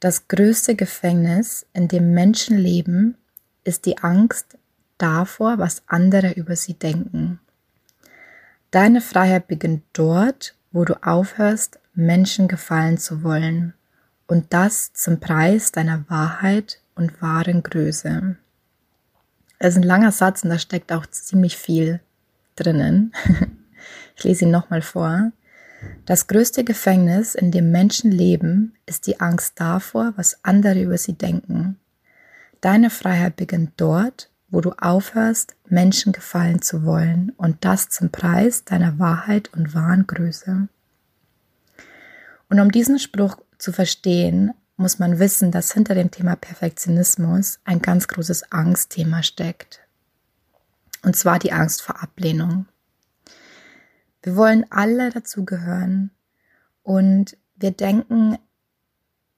Das 0.00 0.26
größte 0.26 0.74
Gefängnis, 0.74 1.66
in 1.72 1.86
dem 1.86 2.12
Menschen 2.12 2.58
leben, 2.58 3.16
ist 3.62 3.86
die 3.86 3.98
Angst 3.98 4.58
davor, 4.98 5.58
was 5.58 5.82
andere 5.86 6.32
über 6.32 6.56
sie 6.56 6.74
denken. 6.74 7.38
Deine 8.70 9.00
Freiheit 9.00 9.46
beginnt 9.46 9.84
dort, 9.92 10.54
wo 10.72 10.84
du 10.84 11.02
aufhörst, 11.02 11.78
Menschen 11.94 12.48
gefallen 12.48 12.98
zu 12.98 13.22
wollen. 13.22 13.72
Und 14.26 14.52
das 14.52 14.92
zum 14.92 15.20
Preis 15.20 15.72
deiner 15.72 16.04
Wahrheit 16.08 16.80
und 16.96 17.22
wahren 17.22 17.62
Größe. 17.62 18.36
Es 19.58 19.68
ist 19.70 19.76
ein 19.76 19.82
langer 19.84 20.12
Satz 20.12 20.42
und 20.42 20.50
da 20.50 20.58
steckt 20.58 20.92
auch 20.92 21.06
ziemlich 21.06 21.56
viel 21.56 22.00
drinnen. 22.56 23.12
Ich 24.16 24.24
lese 24.24 24.46
ihn 24.46 24.50
nochmal 24.50 24.80
vor. 24.80 25.30
Das 26.06 26.26
größte 26.26 26.64
Gefängnis, 26.64 27.34
in 27.34 27.50
dem 27.50 27.70
Menschen 27.70 28.10
leben, 28.10 28.74
ist 28.86 29.06
die 29.06 29.20
Angst 29.20 29.60
davor, 29.60 30.14
was 30.16 30.42
andere 30.42 30.82
über 30.82 30.96
sie 30.96 31.12
denken. 31.12 31.76
Deine 32.62 32.90
Freiheit 32.90 33.36
beginnt 33.36 33.72
dort, 33.76 34.30
wo 34.48 34.60
du 34.60 34.72
aufhörst, 34.78 35.54
Menschen 35.68 36.12
gefallen 36.12 36.62
zu 36.62 36.84
wollen 36.84 37.32
und 37.36 37.64
das 37.64 37.90
zum 37.90 38.10
Preis 38.10 38.64
deiner 38.64 38.98
Wahrheit 38.98 39.52
und 39.52 39.74
wahren 39.74 40.06
Größe. 40.06 40.68
Und 42.48 42.60
um 42.60 42.70
diesen 42.70 42.98
Spruch 42.98 43.36
zu 43.58 43.72
verstehen, 43.72 44.52
muss 44.76 44.98
man 44.98 45.18
wissen, 45.18 45.50
dass 45.50 45.72
hinter 45.72 45.94
dem 45.94 46.10
Thema 46.10 46.36
Perfektionismus 46.36 47.60
ein 47.64 47.80
ganz 47.80 48.08
großes 48.08 48.52
Angstthema 48.52 49.22
steckt. 49.22 49.80
Und 51.02 51.16
zwar 51.16 51.38
die 51.38 51.52
Angst 51.52 51.82
vor 51.82 52.02
Ablehnung. 52.02 52.66
Wir 54.22 54.36
wollen 54.36 54.66
alle 54.70 55.10
dazugehören 55.10 56.10
und 56.82 57.36
wir 57.56 57.70
denken, 57.70 58.38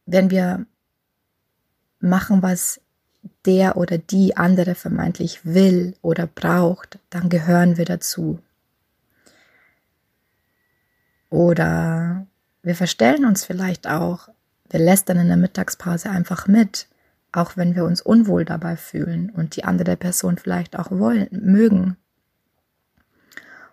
wenn 0.06 0.30
wir 0.30 0.66
machen, 2.00 2.42
was 2.42 2.80
der 3.44 3.76
oder 3.76 3.98
die 3.98 4.36
andere 4.36 4.74
vermeintlich 4.74 5.44
will 5.44 5.94
oder 6.02 6.26
braucht, 6.26 6.98
dann 7.10 7.28
gehören 7.28 7.76
wir 7.76 7.84
dazu. 7.84 8.40
Oder 11.30 12.26
wir 12.62 12.74
verstellen 12.74 13.24
uns 13.24 13.44
vielleicht 13.44 13.86
auch, 13.86 14.28
wir 14.70 14.80
lästern 14.80 15.18
in 15.18 15.28
der 15.28 15.36
Mittagspause 15.36 16.10
einfach 16.10 16.46
mit, 16.46 16.88
auch 17.32 17.56
wenn 17.56 17.74
wir 17.74 17.84
uns 17.84 18.00
unwohl 18.00 18.44
dabei 18.44 18.76
fühlen 18.76 19.30
und 19.30 19.56
die 19.56 19.64
andere 19.64 19.96
Person 19.96 20.38
vielleicht 20.38 20.78
auch 20.78 20.90
wollen, 20.90 21.28
mögen. 21.30 21.96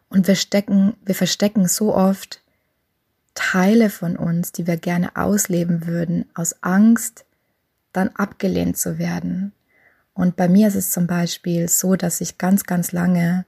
Und 0.10 0.28
wir 0.28 0.36
stecken, 0.36 0.96
wir 1.04 1.16
verstecken 1.16 1.68
so 1.68 1.94
oft 1.96 2.42
Teile 3.34 3.90
von 3.90 4.16
uns, 4.16 4.52
die 4.52 4.68
wir 4.68 4.78
gerne 4.78 5.16
ausleben 5.16 5.88
würden, 5.88 6.26
aus 6.34 6.64
Angst, 6.64 7.26
dann 7.92 8.10
abgelehnt 8.10 8.78
zu 8.78 8.98
werden. 8.98 9.52
Und 10.14 10.38
bei 10.38 10.48
mir 10.48 10.70
ist 10.70 10.76
es 10.76 10.92
zum 10.92 11.08
Beispiel 11.08 11.68
so, 11.68 11.96
dass 11.96 12.22
ich 12.22 12.38
ganz, 12.38 12.64
ganz 12.64 12.94
lange 12.94 13.46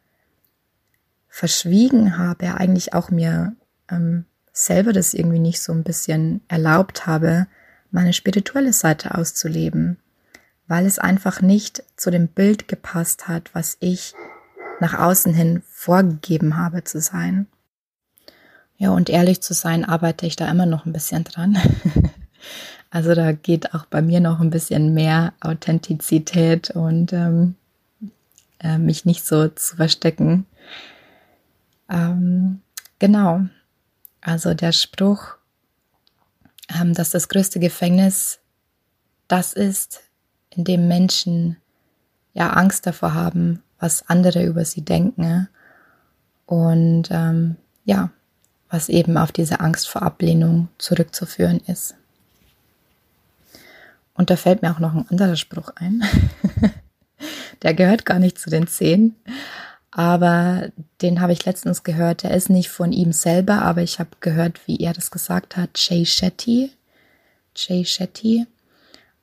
verschwiegen 1.29 2.17
habe, 2.17 2.55
eigentlich 2.55 2.93
auch 2.93 3.09
mir 3.09 3.55
ähm, 3.89 4.25
selber 4.57 4.91
das 4.91 5.13
irgendwie 5.13 5.39
nicht 5.39 5.61
so 5.61 5.71
ein 5.71 5.83
bisschen 5.83 6.41
erlaubt 6.47 7.05
habe, 7.05 7.45
meine 7.91 8.11
spirituelle 8.11 8.73
Seite 8.73 9.15
auszuleben, 9.15 9.97
weil 10.67 10.87
es 10.87 10.97
einfach 10.97 11.41
nicht 11.41 11.83
zu 11.95 12.09
dem 12.09 12.27
Bild 12.27 12.67
gepasst 12.67 13.27
hat, 13.27 13.53
was 13.53 13.77
ich 13.79 14.15
nach 14.79 14.97
außen 14.97 15.33
hin 15.33 15.61
vorgegeben 15.67 16.57
habe 16.57 16.83
zu 16.83 16.99
sein. 16.99 17.45
Ja, 18.77 18.89
und 18.91 19.09
ehrlich 19.09 19.41
zu 19.41 19.53
sein, 19.53 19.85
arbeite 19.85 20.25
ich 20.25 20.35
da 20.35 20.49
immer 20.49 20.65
noch 20.65 20.85
ein 20.85 20.93
bisschen 20.93 21.23
dran. 21.23 21.57
also 22.89 23.13
da 23.13 23.33
geht 23.33 23.75
auch 23.75 23.85
bei 23.85 24.01
mir 24.01 24.19
noch 24.19 24.39
ein 24.39 24.49
bisschen 24.49 24.93
mehr 24.93 25.33
Authentizität 25.39 26.71
und 26.71 27.13
ähm, 27.13 27.55
äh, 28.59 28.79
mich 28.79 29.05
nicht 29.05 29.23
so 29.23 29.49
zu 29.49 29.75
verstecken. 29.75 30.47
Ähm, 31.89 32.61
genau. 32.97 33.45
Also 34.27 34.53
der 34.53 34.73
Spruch, 34.73 35.37
ähm, 36.77 36.93
dass 36.93 37.11
das 37.11 37.29
größte 37.29 37.61
Gefängnis 37.61 38.39
das 39.29 39.53
ist, 39.53 40.01
in 40.49 40.65
dem 40.65 40.89
Menschen 40.89 41.55
ja 42.33 42.49
Angst 42.49 42.85
davor 42.85 43.13
haben, 43.13 43.63
was 43.79 44.09
andere 44.09 44.43
über 44.43 44.65
sie 44.65 44.81
denken. 44.81 45.47
Und 46.45 47.07
ähm, 47.09 47.55
ja, 47.85 48.09
was 48.69 48.89
eben 48.89 49.17
auf 49.17 49.31
diese 49.31 49.61
Angst 49.61 49.87
vor 49.87 50.01
Ablehnung 50.01 50.67
zurückzuführen 50.77 51.61
ist. 51.65 51.95
Und 54.13 54.29
da 54.29 54.35
fällt 54.35 54.61
mir 54.61 54.71
auch 54.71 54.79
noch 54.79 54.93
ein 54.93 55.07
anderer 55.09 55.37
Spruch 55.37 55.69
ein. 55.75 56.03
Der 57.61 57.73
gehört 57.73 58.05
gar 58.05 58.19
nicht 58.19 58.37
zu 58.37 58.49
den 58.49 58.67
zehn, 58.67 59.15
aber 59.91 60.71
den 61.01 61.21
habe 61.21 61.33
ich 61.33 61.45
letztens 61.45 61.83
gehört. 61.83 62.23
Der 62.23 62.31
ist 62.31 62.49
nicht 62.49 62.69
von 62.69 62.91
ihm 62.91 63.13
selber, 63.13 63.61
aber 63.61 63.81
ich 63.81 63.99
habe 63.99 64.11
gehört, 64.19 64.67
wie 64.67 64.77
er 64.77 64.93
das 64.93 65.11
gesagt 65.11 65.57
hat. 65.57 65.71
Jay 65.75 66.05
Shetty. 66.05 66.71
Jay 67.55 67.85
Shetty. 67.85 68.45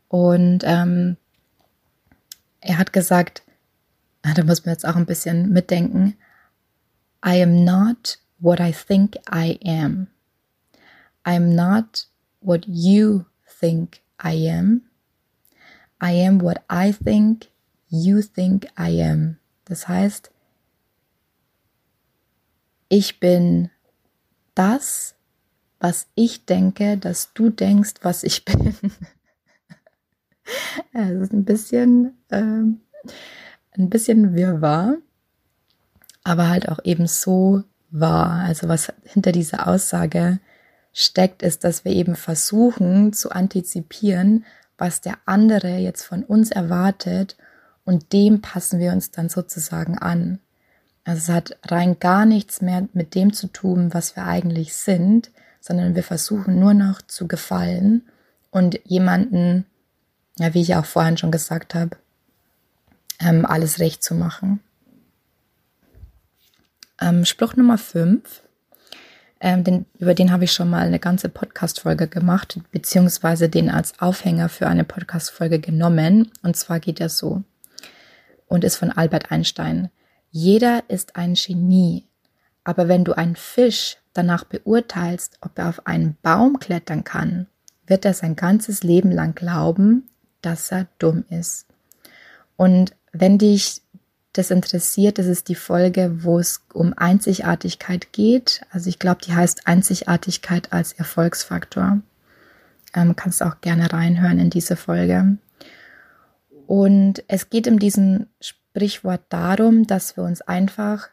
Und 0.08 0.60
ähm, 0.64 1.16
er 2.60 2.78
hat 2.78 2.92
gesagt, 2.92 3.42
ah, 4.22 4.34
da 4.34 4.42
muss 4.44 4.64
man 4.64 4.74
jetzt 4.74 4.86
auch 4.86 4.96
ein 4.96 5.06
bisschen 5.06 5.50
mitdenken. 5.52 6.16
I 7.24 7.42
am 7.42 7.64
not 7.64 8.18
what 8.38 8.60
I 8.60 8.72
think 8.72 9.16
I 9.30 9.58
am. 9.64 10.08
I 11.26 11.36
am 11.36 11.54
not 11.54 12.06
what 12.40 12.64
you 12.66 13.24
think 13.60 14.00
I 14.22 14.48
am. 14.50 14.82
I 16.02 16.26
am 16.26 16.40
what 16.40 16.60
I 16.70 16.92
think 16.92 17.46
you 17.88 18.20
think 18.20 18.66
I 18.78 19.02
am. 19.02 19.38
Das 19.64 19.88
heißt, 19.88 20.30
ich 22.94 23.18
bin 23.18 23.70
das, 24.54 25.16
was 25.80 26.06
ich 26.14 26.46
denke, 26.46 26.96
dass 26.96 27.32
du 27.34 27.50
denkst, 27.50 27.94
was 28.02 28.22
ich 28.22 28.44
bin. 28.44 28.76
Es 30.92 31.10
ist 31.10 31.32
ein 31.32 31.46
bisschen, 31.46 32.18
ähm, 32.30 32.82
ein 33.72 33.88
bisschen 33.88 34.34
wirrwarr, 34.34 34.98
aber 36.22 36.50
halt 36.50 36.68
auch 36.68 36.78
eben 36.84 37.06
so 37.06 37.64
wahr. 37.90 38.44
Also 38.44 38.68
was 38.68 38.92
hinter 39.04 39.32
dieser 39.32 39.66
Aussage 39.66 40.40
steckt, 40.92 41.42
ist, 41.42 41.64
dass 41.64 41.86
wir 41.86 41.92
eben 41.92 42.14
versuchen 42.14 43.14
zu 43.14 43.30
antizipieren, 43.30 44.44
was 44.76 45.00
der 45.00 45.16
andere 45.24 45.78
jetzt 45.78 46.02
von 46.02 46.22
uns 46.22 46.50
erwartet 46.50 47.38
und 47.86 48.12
dem 48.12 48.42
passen 48.42 48.78
wir 48.78 48.92
uns 48.92 49.10
dann 49.10 49.30
sozusagen 49.30 49.96
an. 49.96 50.40
Also 51.04 51.18
es 51.18 51.28
hat 51.28 51.58
rein 51.66 51.98
gar 51.98 52.24
nichts 52.24 52.62
mehr 52.62 52.88
mit 52.92 53.14
dem 53.14 53.32
zu 53.32 53.48
tun, 53.48 53.92
was 53.92 54.16
wir 54.16 54.24
eigentlich 54.24 54.74
sind, 54.74 55.30
sondern 55.60 55.94
wir 55.94 56.02
versuchen 56.02 56.58
nur 56.58 56.74
noch 56.74 57.02
zu 57.02 57.28
gefallen 57.28 58.02
und 58.50 58.80
jemanden, 58.84 59.66
ja, 60.38 60.54
wie 60.54 60.62
ich 60.62 60.74
auch 60.74 60.86
vorhin 60.86 61.16
schon 61.16 61.30
gesagt 61.30 61.74
habe, 61.74 61.96
ähm, 63.20 63.46
alles 63.46 63.78
recht 63.78 64.02
zu 64.02 64.14
machen. 64.14 64.60
Ähm, 67.00 67.24
Spruch 67.24 67.56
Nummer 67.56 67.78
5, 67.78 68.42
ähm, 69.40 69.64
den, 69.64 69.86
über 69.98 70.14
den 70.14 70.32
habe 70.32 70.44
ich 70.44 70.52
schon 70.52 70.70
mal 70.70 70.86
eine 70.86 70.98
ganze 70.98 71.28
Podcast-Folge 71.28 72.08
gemacht, 72.08 72.58
beziehungsweise 72.72 73.48
den 73.48 73.68
als 73.68 74.00
Aufhänger 74.00 74.48
für 74.48 74.68
eine 74.68 74.84
Podcast-Folge 74.84 75.58
genommen. 75.58 76.30
Und 76.42 76.56
zwar 76.56 76.80
geht 76.80 77.00
er 77.00 77.08
so 77.10 77.42
und 78.46 78.64
ist 78.64 78.76
von 78.76 78.90
Albert 78.90 79.30
Einstein. 79.30 79.90
Jeder 80.36 80.82
ist 80.88 81.14
ein 81.14 81.34
Genie, 81.34 82.08
aber 82.64 82.88
wenn 82.88 83.04
du 83.04 83.16
einen 83.16 83.36
Fisch 83.36 83.98
danach 84.14 84.42
beurteilst, 84.42 85.38
ob 85.42 85.56
er 85.56 85.68
auf 85.68 85.86
einen 85.86 86.16
Baum 86.22 86.58
klettern 86.58 87.04
kann, 87.04 87.46
wird 87.86 88.04
er 88.04 88.14
sein 88.14 88.34
ganzes 88.34 88.82
Leben 88.82 89.12
lang 89.12 89.36
glauben, 89.36 90.08
dass 90.42 90.72
er 90.72 90.88
dumm 90.98 91.24
ist. 91.30 91.66
Und 92.56 92.96
wenn 93.12 93.38
dich 93.38 93.80
das 94.32 94.50
interessiert, 94.50 95.18
das 95.18 95.26
ist 95.26 95.48
die 95.48 95.54
Folge, 95.54 96.24
wo 96.24 96.40
es 96.40 96.64
um 96.72 96.94
Einzigartigkeit 96.96 98.12
geht. 98.12 98.62
Also 98.70 98.90
ich 98.90 98.98
glaube, 98.98 99.20
die 99.24 99.36
heißt 99.36 99.68
Einzigartigkeit 99.68 100.72
als 100.72 100.94
Erfolgsfaktor. 100.94 102.00
Ähm, 102.92 103.14
kannst 103.14 103.40
auch 103.40 103.60
gerne 103.60 103.92
reinhören 103.92 104.40
in 104.40 104.50
diese 104.50 104.74
Folge. 104.74 105.38
Und 106.66 107.22
es 107.28 107.50
geht 107.50 107.68
in 107.68 107.78
diesem 107.78 108.26
Sprichwort 108.74 109.20
darum, 109.28 109.86
dass 109.86 110.16
wir 110.16 110.24
uns 110.24 110.40
einfach 110.40 111.08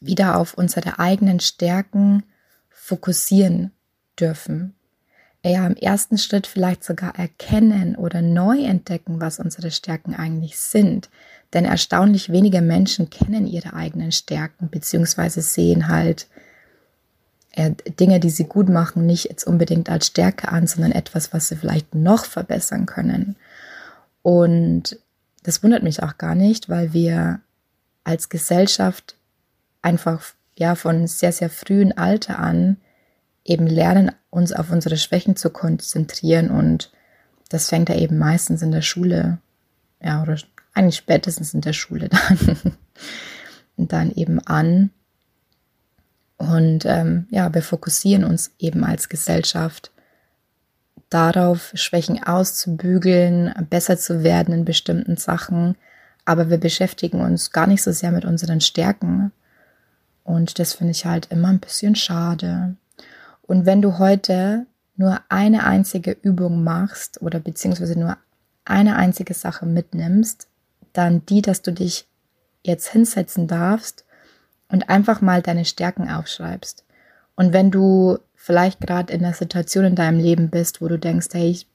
wieder 0.00 0.38
auf 0.38 0.54
unsere 0.54 0.98
eigenen 0.98 1.40
Stärken 1.40 2.22
fokussieren 2.70 3.72
dürfen. 4.18 4.74
Ja, 5.44 5.66
im 5.66 5.76
ersten 5.76 6.16
Schritt 6.16 6.46
vielleicht 6.46 6.84
sogar 6.84 7.18
erkennen 7.18 7.96
oder 7.96 8.22
neu 8.22 8.64
entdecken, 8.64 9.20
was 9.20 9.38
unsere 9.38 9.70
Stärken 9.70 10.14
eigentlich 10.14 10.58
sind. 10.58 11.10
Denn 11.52 11.66
erstaunlich 11.66 12.32
wenige 12.32 12.62
Menschen 12.62 13.10
kennen 13.10 13.46
ihre 13.46 13.74
eigenen 13.74 14.10
Stärken, 14.10 14.70
beziehungsweise 14.70 15.42
sehen 15.42 15.88
halt 15.88 16.28
äh, 17.52 17.72
Dinge, 18.00 18.20
die 18.20 18.30
sie 18.30 18.44
gut 18.44 18.70
machen, 18.70 19.04
nicht 19.04 19.24
jetzt 19.24 19.44
unbedingt 19.44 19.90
als 19.90 20.06
Stärke 20.06 20.48
an, 20.48 20.66
sondern 20.66 20.92
etwas, 20.92 21.34
was 21.34 21.48
sie 21.48 21.56
vielleicht 21.56 21.94
noch 21.94 22.24
verbessern 22.24 22.86
können. 22.86 23.36
Und 24.22 24.98
das 25.42 25.62
wundert 25.62 25.82
mich 25.82 26.02
auch 26.02 26.18
gar 26.18 26.34
nicht, 26.34 26.68
weil 26.68 26.92
wir 26.92 27.40
als 28.04 28.28
Gesellschaft 28.28 29.16
einfach 29.82 30.22
ja 30.56 30.74
von 30.74 31.06
sehr, 31.06 31.32
sehr 31.32 31.50
frühen 31.50 31.96
Alter 31.96 32.38
an 32.38 32.78
eben 33.44 33.66
lernen, 33.66 34.12
uns 34.30 34.52
auf 34.52 34.70
unsere 34.70 34.96
Schwächen 34.96 35.36
zu 35.36 35.50
konzentrieren 35.50 36.50
und 36.50 36.90
das 37.48 37.68
fängt 37.68 37.88
ja 37.88 37.96
eben 37.96 38.18
meistens 38.18 38.62
in 38.62 38.72
der 38.72 38.82
Schule, 38.82 39.38
ja, 40.02 40.22
oder 40.22 40.36
eigentlich 40.74 40.96
spätestens 40.96 41.54
in 41.54 41.60
der 41.60 41.72
Schule 41.72 42.08
dann, 42.08 42.58
dann 43.88 44.12
eben 44.12 44.38
an. 44.46 44.90
Und 46.36 46.84
ähm, 46.84 47.26
ja, 47.30 47.52
wir 47.52 47.62
fokussieren 47.62 48.24
uns 48.24 48.52
eben 48.58 48.84
als 48.84 49.08
Gesellschaft 49.08 49.90
darauf, 51.10 51.70
Schwächen 51.74 52.22
auszubügeln, 52.22 53.54
besser 53.70 53.98
zu 53.98 54.22
werden 54.22 54.54
in 54.54 54.64
bestimmten 54.64 55.16
Sachen, 55.16 55.76
aber 56.24 56.50
wir 56.50 56.58
beschäftigen 56.58 57.20
uns 57.20 57.52
gar 57.52 57.66
nicht 57.66 57.82
so 57.82 57.92
sehr 57.92 58.12
mit 58.12 58.24
unseren 58.24 58.60
Stärken. 58.60 59.32
Und 60.24 60.58
das 60.58 60.74
finde 60.74 60.90
ich 60.90 61.06
halt 61.06 61.28
immer 61.30 61.48
ein 61.48 61.60
bisschen 61.60 61.94
schade. 61.94 62.76
Und 63.42 63.64
wenn 63.64 63.80
du 63.80 63.98
heute 63.98 64.66
nur 64.96 65.20
eine 65.30 65.64
einzige 65.64 66.10
Übung 66.10 66.64
machst 66.64 67.22
oder 67.22 67.40
beziehungsweise 67.40 67.98
nur 67.98 68.18
eine 68.66 68.96
einzige 68.96 69.32
Sache 69.32 69.64
mitnimmst, 69.64 70.48
dann 70.92 71.24
die, 71.24 71.40
dass 71.40 71.62
du 71.62 71.72
dich 71.72 72.06
jetzt 72.62 72.88
hinsetzen 72.88 73.46
darfst 73.46 74.04
und 74.68 74.90
einfach 74.90 75.20
mal 75.20 75.40
deine 75.40 75.64
Stärken 75.64 76.10
aufschreibst. 76.10 76.84
Und 77.38 77.52
wenn 77.52 77.70
du 77.70 78.18
vielleicht 78.34 78.80
gerade 78.80 79.12
in 79.12 79.24
einer 79.24 79.32
Situation 79.32 79.84
in 79.84 79.94
deinem 79.94 80.18
Leben 80.18 80.50
bist, 80.50 80.82
wo 80.82 80.88
du 80.88 80.98
denkst, 80.98 81.28
hey, 81.30 81.48
ich 81.48 81.68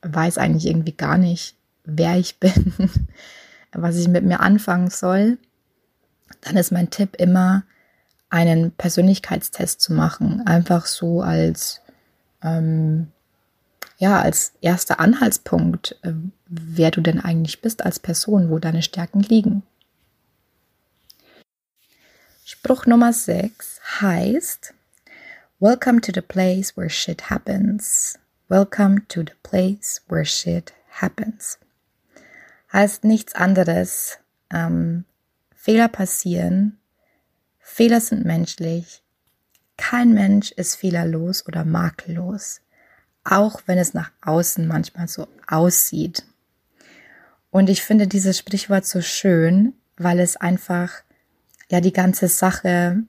weiß 0.00 0.38
eigentlich 0.38 0.64
irgendwie 0.64 0.96
gar 0.96 1.18
nicht, 1.18 1.56
wer 1.84 2.16
ich 2.16 2.38
bin, 2.38 2.72
was 3.72 3.96
ich 3.96 4.08
mit 4.08 4.24
mir 4.24 4.40
anfangen 4.40 4.88
soll, 4.88 5.36
dann 6.40 6.56
ist 6.56 6.72
mein 6.72 6.88
Tipp 6.88 7.16
immer, 7.16 7.64
einen 8.30 8.72
Persönlichkeitstest 8.72 9.82
zu 9.82 9.92
machen. 9.92 10.46
Einfach 10.46 10.86
so 10.86 11.20
als, 11.20 11.82
ähm, 12.42 13.08
ja, 13.98 14.22
als 14.22 14.54
erster 14.62 15.00
Anhaltspunkt, 15.00 15.98
äh, 16.00 16.14
wer 16.46 16.90
du 16.90 17.02
denn 17.02 17.20
eigentlich 17.20 17.60
bist 17.60 17.84
als 17.84 17.98
Person, 17.98 18.48
wo 18.48 18.58
deine 18.58 18.80
Stärken 18.80 19.20
liegen. 19.20 19.64
Spruch 22.46 22.86
Nummer 22.86 23.12
6 23.12 23.80
heißt, 24.00 24.72
Welcome 25.62 26.00
to 26.00 26.10
the 26.10 26.22
place 26.22 26.74
where 26.74 26.88
shit 26.88 27.20
happens. 27.28 28.16
Welcome 28.48 29.04
to 29.08 29.22
the 29.22 29.34
place 29.42 30.00
where 30.08 30.24
shit 30.24 30.72
happens. 30.88 31.58
heißt 32.72 33.04
nichts 33.04 33.34
anderes. 33.34 34.16
Ähm, 34.50 35.04
Fehler 35.54 35.88
passieren. 35.88 36.78
Fehler 37.58 38.00
sind 38.00 38.24
menschlich. 38.24 39.02
Kein 39.76 40.14
Mensch 40.14 40.50
ist 40.52 40.76
fehlerlos 40.76 41.46
oder 41.46 41.66
makellos. 41.66 42.62
Auch 43.24 43.60
wenn 43.66 43.76
es 43.76 43.92
nach 43.92 44.12
außen 44.22 44.66
manchmal 44.66 45.08
so 45.08 45.28
aussieht. 45.46 46.22
Und 47.50 47.68
ich 47.68 47.82
finde 47.82 48.06
dieses 48.06 48.38
Sprichwort 48.38 48.86
so 48.86 49.02
schön, 49.02 49.74
weil 49.98 50.20
es 50.20 50.38
einfach 50.38 51.02
ja 51.68 51.82
die 51.82 51.92
ganze 51.92 52.28
Sache 52.28 53.02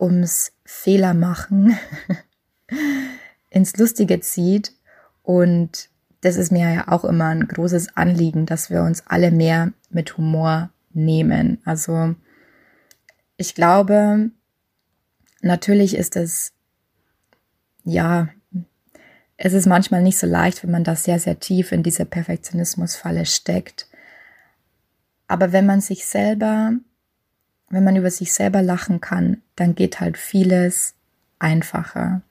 ums 0.00 0.52
Fehler 0.70 1.14
machen 1.14 1.78
ins 3.48 3.74
Lustige 3.78 4.20
zieht. 4.20 4.74
Und 5.22 5.88
das 6.20 6.36
ist 6.36 6.52
mir 6.52 6.70
ja 6.70 6.88
auch 6.88 7.04
immer 7.06 7.28
ein 7.28 7.48
großes 7.48 7.96
Anliegen, 7.96 8.44
dass 8.44 8.68
wir 8.68 8.82
uns 8.82 9.02
alle 9.06 9.30
mehr 9.30 9.72
mit 9.88 10.18
Humor 10.18 10.68
nehmen. 10.92 11.62
Also 11.64 12.14
ich 13.38 13.54
glaube, 13.54 14.30
natürlich 15.40 15.96
ist 15.96 16.16
es, 16.16 16.52
ja, 17.84 18.28
es 19.38 19.54
ist 19.54 19.66
manchmal 19.66 20.02
nicht 20.02 20.18
so 20.18 20.26
leicht, 20.26 20.62
wenn 20.62 20.70
man 20.70 20.84
da 20.84 20.96
sehr, 20.96 21.18
sehr 21.18 21.40
tief 21.40 21.72
in 21.72 21.82
diese 21.82 22.04
Perfektionismusfalle 22.04 23.24
steckt. 23.24 23.88
Aber 25.28 25.50
wenn 25.52 25.64
man 25.64 25.80
sich 25.80 26.04
selber, 26.04 26.72
wenn 27.70 27.84
man 27.84 27.96
über 27.96 28.10
sich 28.10 28.32
selber 28.32 28.62
lachen 28.62 29.00
kann, 29.00 29.42
dann 29.56 29.74
geht 29.74 30.00
halt 30.00 30.16
vieles 30.16 30.94
einfacher. 31.38 32.22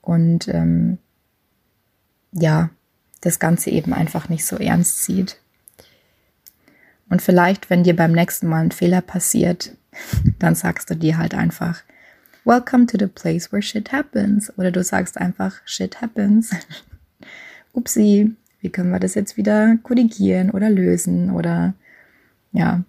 Und 0.00 0.48
ähm, 0.48 0.98
ja, 2.32 2.70
das 3.20 3.38
Ganze 3.38 3.70
eben 3.70 3.92
einfach 3.92 4.28
nicht 4.28 4.44
so 4.44 4.56
ernst 4.56 5.04
sieht. 5.04 5.38
Und 7.08 7.22
vielleicht, 7.22 7.70
wenn 7.70 7.84
dir 7.84 7.94
beim 7.94 8.12
nächsten 8.12 8.46
Mal 8.46 8.64
ein 8.64 8.70
Fehler 8.72 9.00
passiert, 9.00 9.76
dann 10.38 10.54
sagst 10.54 10.90
du 10.90 10.96
dir 10.96 11.18
halt 11.18 11.34
einfach, 11.34 11.82
Welcome 12.44 12.86
to 12.86 12.98
the 12.98 13.06
place 13.06 13.52
where 13.52 13.62
shit 13.62 13.92
happens. 13.92 14.52
Oder 14.58 14.72
du 14.72 14.82
sagst 14.82 15.16
einfach, 15.16 15.60
shit 15.64 16.00
happens. 16.00 16.50
Upsi, 17.72 18.34
wie 18.60 18.70
können 18.70 18.90
wir 18.90 18.98
das 18.98 19.14
jetzt 19.14 19.36
wieder 19.36 19.76
korrigieren 19.84 20.50
oder 20.50 20.68
lösen? 20.68 21.30
Oder 21.30 21.74
ja, 22.52 22.82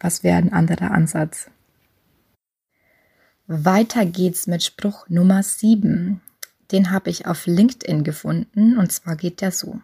was 0.00 0.22
wäre 0.22 0.38
ein 0.38 0.52
anderer 0.52 0.90
Ansatz? 0.90 1.50
Weiter 3.46 4.04
geht's 4.04 4.46
mit 4.46 4.62
Spruch 4.62 5.08
Nummer 5.08 5.42
7. 5.42 6.20
Den 6.70 6.90
habe 6.90 7.08
ich 7.08 7.26
auf 7.26 7.46
LinkedIn 7.46 8.04
gefunden 8.04 8.76
und 8.76 8.92
zwar 8.92 9.16
geht 9.16 9.40
der 9.40 9.52
so. 9.52 9.80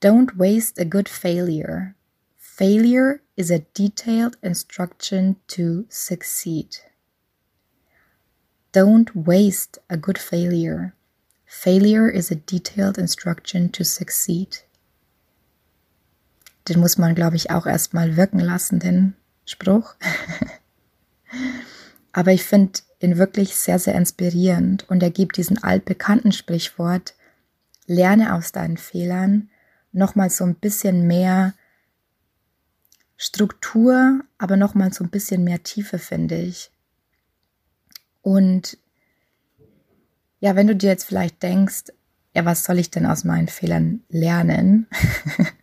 Don't 0.00 0.38
waste 0.38 0.80
a 0.80 0.84
good 0.84 1.08
failure. 1.08 1.94
Failure 2.36 3.20
is 3.34 3.50
a 3.50 3.58
detailed 3.76 4.36
instruction 4.40 5.36
to 5.48 5.84
succeed. 5.88 6.78
Don't 8.72 9.10
waste 9.14 9.80
a 9.88 9.96
good 9.96 10.18
failure. 10.18 10.94
Failure 11.44 12.08
is 12.08 12.30
a 12.30 12.36
detailed 12.36 12.98
instruction 12.98 13.70
to 13.72 13.84
succeed. 13.84 14.58
Den 16.68 16.80
muss 16.80 16.98
man, 16.98 17.14
glaube 17.14 17.36
ich, 17.36 17.50
auch 17.50 17.66
erstmal 17.66 18.16
wirken 18.16 18.38
lassen, 18.38 18.78
den 18.78 19.14
Spruch. 19.44 19.94
Aber 22.12 22.32
ich 22.32 22.44
finde 22.44 22.80
ihn 23.00 23.18
wirklich 23.18 23.56
sehr, 23.56 23.78
sehr 23.78 23.94
inspirierend 23.94 24.88
und 24.88 25.02
er 25.02 25.10
gibt 25.10 25.36
diesen 25.36 25.62
altbekannten 25.62 26.32
Sprichwort, 26.32 27.14
lerne 27.86 28.34
aus 28.34 28.52
deinen 28.52 28.76
Fehlern, 28.76 29.50
nochmal 29.92 30.30
so 30.30 30.44
ein 30.44 30.54
bisschen 30.54 31.06
mehr 31.06 31.54
Struktur, 33.16 34.20
aber 34.38 34.56
nochmal 34.56 34.92
so 34.92 35.04
ein 35.04 35.10
bisschen 35.10 35.44
mehr 35.44 35.62
Tiefe, 35.62 35.98
finde 35.98 36.36
ich. 36.36 36.70
Und 38.20 38.78
ja, 40.40 40.56
wenn 40.56 40.66
du 40.66 40.74
dir 40.74 40.90
jetzt 40.90 41.04
vielleicht 41.04 41.42
denkst, 41.42 41.92
ja, 42.34 42.44
was 42.44 42.64
soll 42.64 42.78
ich 42.78 42.90
denn 42.90 43.06
aus 43.06 43.24
meinen 43.24 43.48
Fehlern 43.48 44.02
lernen? 44.08 44.86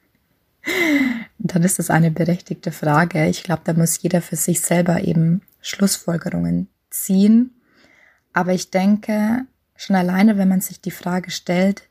dann 1.38 1.64
ist 1.64 1.80
das 1.80 1.90
eine 1.90 2.12
berechtigte 2.12 2.72
Frage. 2.72 3.28
Ich 3.28 3.44
glaube, 3.44 3.62
da 3.66 3.74
muss 3.74 4.02
jeder 4.02 4.22
für 4.22 4.36
sich 4.36 4.62
selber 4.62 5.04
eben 5.04 5.42
Schlussfolgerungen 5.62 6.68
ziehen. 6.90 7.52
Aber 8.34 8.54
ich 8.54 8.72
denke, 8.72 9.46
schon 9.76 9.96
alleine, 9.96 10.38
wenn 10.38 10.50
man 10.50 10.62
sich 10.62 10.82
die 10.82 10.92
Frage 10.92 11.32
stellt, 11.32 11.84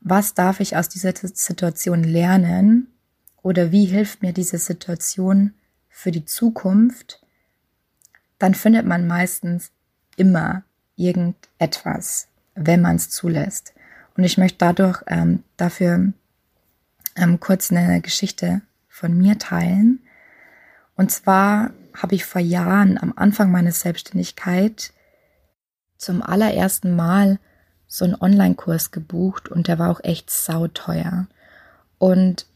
was 0.00 0.34
darf 0.34 0.60
ich 0.60 0.76
aus 0.76 0.88
dieser 0.88 1.12
Situation 1.16 2.04
lernen 2.04 2.88
oder 3.42 3.72
wie 3.72 3.86
hilft 3.86 4.22
mir 4.22 4.32
diese 4.32 4.58
Situation 4.58 5.54
für 5.88 6.10
die 6.10 6.24
Zukunft, 6.24 7.20
dann 8.38 8.54
findet 8.54 8.86
man 8.86 9.06
meistens 9.06 9.70
immer 10.16 10.62
irgendetwas, 10.96 12.28
wenn 12.54 12.82
man 12.82 12.96
es 12.96 13.10
zulässt. 13.10 13.74
Und 14.16 14.24
ich 14.24 14.38
möchte 14.38 14.58
dadurch 14.58 15.02
ähm, 15.06 15.42
dafür 15.56 16.12
ähm, 17.16 17.40
kurz 17.40 17.70
eine 17.70 18.00
Geschichte 18.00 18.62
von 18.88 19.16
mir 19.16 19.38
teilen. 19.38 20.00
Und 20.96 21.10
zwar 21.10 21.70
habe 21.94 22.14
ich 22.14 22.24
vor 22.24 22.40
Jahren 22.40 22.98
am 22.98 23.12
Anfang 23.16 23.50
meiner 23.50 23.72
Selbstständigkeit 23.72 24.92
zum 25.96 26.22
allerersten 26.22 26.94
Mal 26.94 27.38
so 27.86 28.04
einen 28.04 28.14
Online-Kurs 28.14 28.90
gebucht 28.90 29.48
und 29.48 29.68
der 29.68 29.78
war 29.78 29.90
auch 29.90 30.02
echt 30.02 30.30
sauteuer. 30.30 31.26
Und 31.98 32.46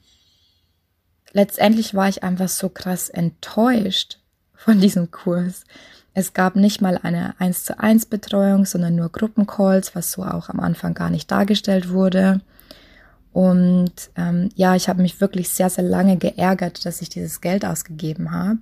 letztendlich 1.32 1.94
war 1.94 2.08
ich 2.08 2.22
einfach 2.22 2.48
so 2.48 2.68
krass 2.68 3.08
enttäuscht 3.08 4.18
von 4.54 4.80
diesem 4.80 5.10
Kurs. 5.10 5.64
Es 6.12 6.34
gab 6.34 6.56
nicht 6.56 6.82
mal 6.82 6.98
eine 6.98 7.34
1 7.38 7.64
zu 7.64 7.78
1 7.78 8.06
Betreuung, 8.06 8.66
sondern 8.66 8.96
nur 8.96 9.10
Gruppencalls, 9.10 9.94
was 9.94 10.12
so 10.12 10.24
auch 10.24 10.48
am 10.48 10.60
Anfang 10.60 10.92
gar 10.92 11.08
nicht 11.08 11.30
dargestellt 11.30 11.90
wurde. 11.90 12.40
Und 13.32 14.10
ähm, 14.16 14.50
ja, 14.54 14.74
ich 14.74 14.88
habe 14.88 15.02
mich 15.02 15.20
wirklich 15.20 15.48
sehr, 15.50 15.70
sehr 15.70 15.84
lange 15.84 16.16
geärgert, 16.16 16.84
dass 16.84 17.00
ich 17.00 17.08
dieses 17.08 17.40
Geld 17.40 17.64
ausgegeben 17.64 18.32
habe. 18.32 18.60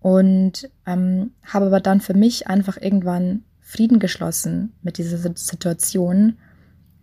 Und 0.00 0.70
ähm, 0.86 1.32
habe 1.44 1.66
aber 1.66 1.80
dann 1.80 2.00
für 2.00 2.14
mich 2.14 2.46
einfach 2.46 2.76
irgendwann 2.80 3.42
Frieden 3.60 3.98
geschlossen 3.98 4.72
mit 4.82 4.96
dieser 4.96 5.18
Situation 5.18 6.38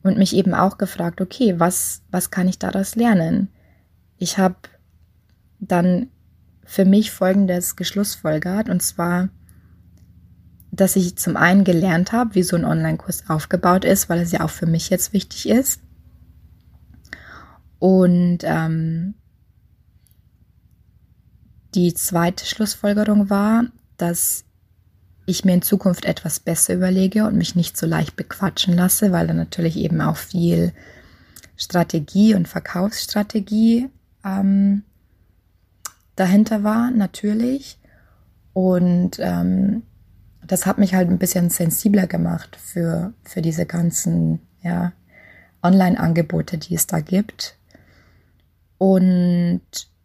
und 0.01 0.17
mich 0.17 0.35
eben 0.35 0.53
auch 0.53 0.77
gefragt, 0.77 1.19
okay, 1.19 1.59
was, 1.59 2.01
was 2.09 2.31
kann 2.31 2.47
ich 2.47 2.57
daraus 2.57 2.95
lernen? 2.95 3.49
Ich 4.17 4.37
habe 4.37 4.55
dann 5.59 6.07
für 6.63 6.85
mich 6.85 7.11
folgendes 7.11 7.75
geschlussfolgert 7.75 8.69
und 8.69 8.81
zwar, 8.81 9.29
dass 10.71 10.95
ich 10.95 11.17
zum 11.17 11.37
einen 11.37 11.63
gelernt 11.63 12.11
habe, 12.11 12.35
wie 12.35 12.43
so 12.43 12.55
ein 12.55 12.65
Online-Kurs 12.65 13.25
aufgebaut 13.29 13.85
ist, 13.85 14.09
weil 14.09 14.19
es 14.19 14.31
ja 14.31 14.41
auch 14.41 14.49
für 14.49 14.65
mich 14.65 14.89
jetzt 14.89 15.13
wichtig 15.13 15.49
ist. 15.49 15.81
Und 17.85 18.39
ähm, 18.41 19.13
die 21.75 21.93
zweite 21.93 22.43
Schlussfolgerung 22.43 23.29
war, 23.29 23.65
dass 23.97 24.43
ich 25.27 25.45
mir 25.45 25.53
in 25.53 25.61
Zukunft 25.61 26.05
etwas 26.05 26.39
besser 26.39 26.73
überlege 26.73 27.27
und 27.27 27.35
mich 27.35 27.55
nicht 27.55 27.77
so 27.77 27.85
leicht 27.85 28.15
bequatschen 28.15 28.73
lasse, 28.73 29.11
weil 29.11 29.27
da 29.27 29.35
natürlich 29.35 29.77
eben 29.77 30.01
auch 30.01 30.17
viel 30.17 30.73
Strategie 31.57 32.33
und 32.33 32.47
Verkaufsstrategie 32.47 33.91
ähm, 34.23 34.81
dahinter 36.15 36.63
war, 36.63 36.89
natürlich. 36.89 37.77
Und 38.53 39.19
ähm, 39.19 39.83
das 40.43 40.65
hat 40.65 40.79
mich 40.79 40.95
halt 40.95 41.11
ein 41.11 41.19
bisschen 41.19 41.51
sensibler 41.51 42.07
gemacht 42.07 42.55
für, 42.55 43.13
für 43.21 43.43
diese 43.43 43.67
ganzen 43.67 44.39
ja, 44.63 44.91
Online-Angebote, 45.61 46.57
die 46.57 46.73
es 46.73 46.87
da 46.87 46.99
gibt. 46.99 47.59
Und 48.77 49.61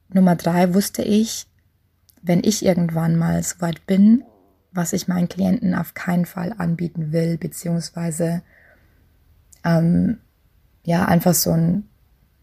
Nummer 0.08 0.36
drei 0.36 0.74
wusste 0.74 1.02
ich, 1.02 1.46
wenn 2.22 2.42
ich 2.44 2.64
irgendwann 2.64 3.16
mal 3.16 3.42
so 3.42 3.60
weit 3.60 3.86
bin, 3.86 4.24
was 4.72 4.92
ich 4.92 5.08
meinen 5.08 5.28
Klienten 5.28 5.74
auf 5.74 5.94
keinen 5.94 6.26
Fall 6.26 6.54
anbieten 6.56 7.12
will, 7.12 7.38
beziehungsweise 7.38 8.42
ähm, 9.64 10.18
ja 10.84 11.06
einfach 11.06 11.34
so 11.34 11.52
ein 11.52 11.88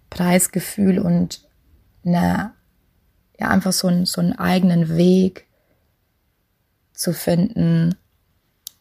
Preisgefühl 0.10 1.00
und 1.00 1.48
eine, 2.06 2.54
ja 3.40 3.50
einfach 3.50 3.74
so, 3.74 3.88
ein, 3.88 4.06
so 4.06 4.22
einen 4.22 4.34
eigenen 4.34 4.96
Weg 4.98 5.48
zu 6.94 7.14
finden, 7.14 7.96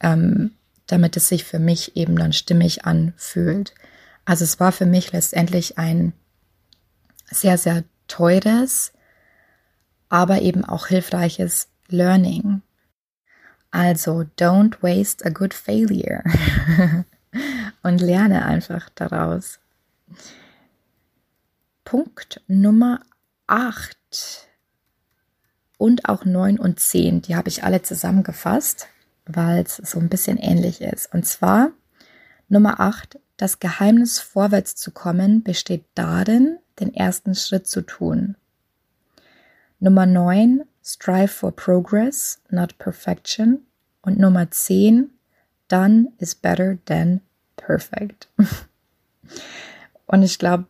ähm, 0.01 0.53
damit 0.87 1.17
es 1.17 1.29
sich 1.29 1.45
für 1.45 1.59
mich 1.59 1.97
eben 1.97 2.17
dann 2.17 2.33
stimmig 2.33 2.85
anfühlt. 2.85 3.75
Also 4.25 4.45
es 4.45 4.59
war 4.61 4.73
für 4.73 4.87
mich 4.87 5.13
letztendlich 5.13 5.79
ein 5.79 6.13
sehr, 7.31 7.59
sehr 7.59 7.85
teures, 8.09 8.93
aber 10.09 10.43
eben 10.43 10.65
auch 10.65 10.87
hilfreiches 10.87 11.69
Learning. 11.89 12.63
Also, 13.71 14.25
don't 14.39 14.83
waste 14.83 15.25
a 15.25 15.31
good 15.31 15.55
failure. 15.55 16.23
Und 17.83 18.01
lerne 18.01 18.45
einfach 18.45 18.89
daraus. 18.95 19.61
Punkt 21.85 22.41
Nummer 22.49 23.01
8 23.47 24.49
und 25.79 26.09
auch 26.09 26.25
9 26.25 26.59
und 26.59 26.81
10, 26.81 27.23
die 27.23 27.37
habe 27.37 27.49
ich 27.49 27.63
alle 27.63 27.83
zusammengefasst, 27.83 28.89
weil 29.27 29.63
es 29.63 29.77
so 29.77 30.01
ein 30.01 30.09
bisschen 30.09 30.39
ähnlich 30.39 30.81
ist. 30.81 31.13
Und 31.13 31.27
zwar 31.27 31.71
Nummer 32.49 32.81
8, 32.81 33.21
das 33.37 33.61
Geheimnis 33.61 34.19
vorwärts 34.19 34.75
zu 34.75 34.91
kommen 34.91 35.43
besteht 35.43 35.85
darin, 35.95 36.59
den 36.81 36.95
ersten 36.95 37.35
Schritt 37.35 37.67
zu 37.67 37.83
tun. 37.83 38.37
Nummer 39.79 40.07
9, 40.07 40.63
strive 40.85 41.29
for 41.29 41.53
progress, 41.53 42.41
not 42.51 42.79
perfection. 42.79 43.67
Und 44.03 44.19
Nummer 44.19 44.51
10, 44.51 45.11
done 45.69 46.13
is 46.19 46.35
better 46.35 46.79
than 46.87 47.21
perfect. 47.57 48.29
Und 50.07 50.23
ich 50.23 50.39
glaube, 50.39 50.67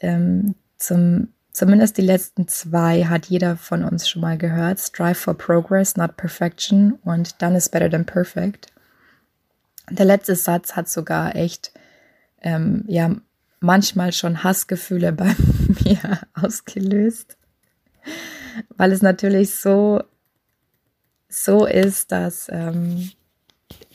ähm, 0.00 0.54
zum 0.76 1.28
Zumindest 1.52 1.98
die 1.98 2.02
letzten 2.02 2.46
zwei 2.46 3.04
hat 3.04 3.26
jeder 3.26 3.56
von 3.56 3.84
uns 3.84 4.08
schon 4.08 4.22
mal 4.22 4.38
gehört. 4.38 4.78
Strive 4.78 5.16
for 5.16 5.34
progress, 5.34 5.96
not 5.96 6.16
perfection. 6.16 6.98
Und 7.04 7.42
done 7.42 7.56
is 7.56 7.68
better 7.68 7.90
than 7.90 8.06
perfect. 8.06 8.68
Der 9.90 10.06
letzte 10.06 10.36
Satz 10.36 10.76
hat 10.76 10.88
sogar 10.88 11.34
echt, 11.34 11.72
ähm, 12.40 12.84
ja, 12.86 13.16
manchmal 13.60 14.12
schon 14.12 14.42
Hassgefühle 14.42 15.12
bei 15.12 15.34
mir 15.84 16.20
ausgelöst. 16.34 17.36
Weil 18.76 18.92
es 18.92 19.02
natürlich 19.02 19.54
so, 19.54 20.02
so 21.28 21.66
ist, 21.66 22.10
dass, 22.10 22.48
ähm, 22.50 23.10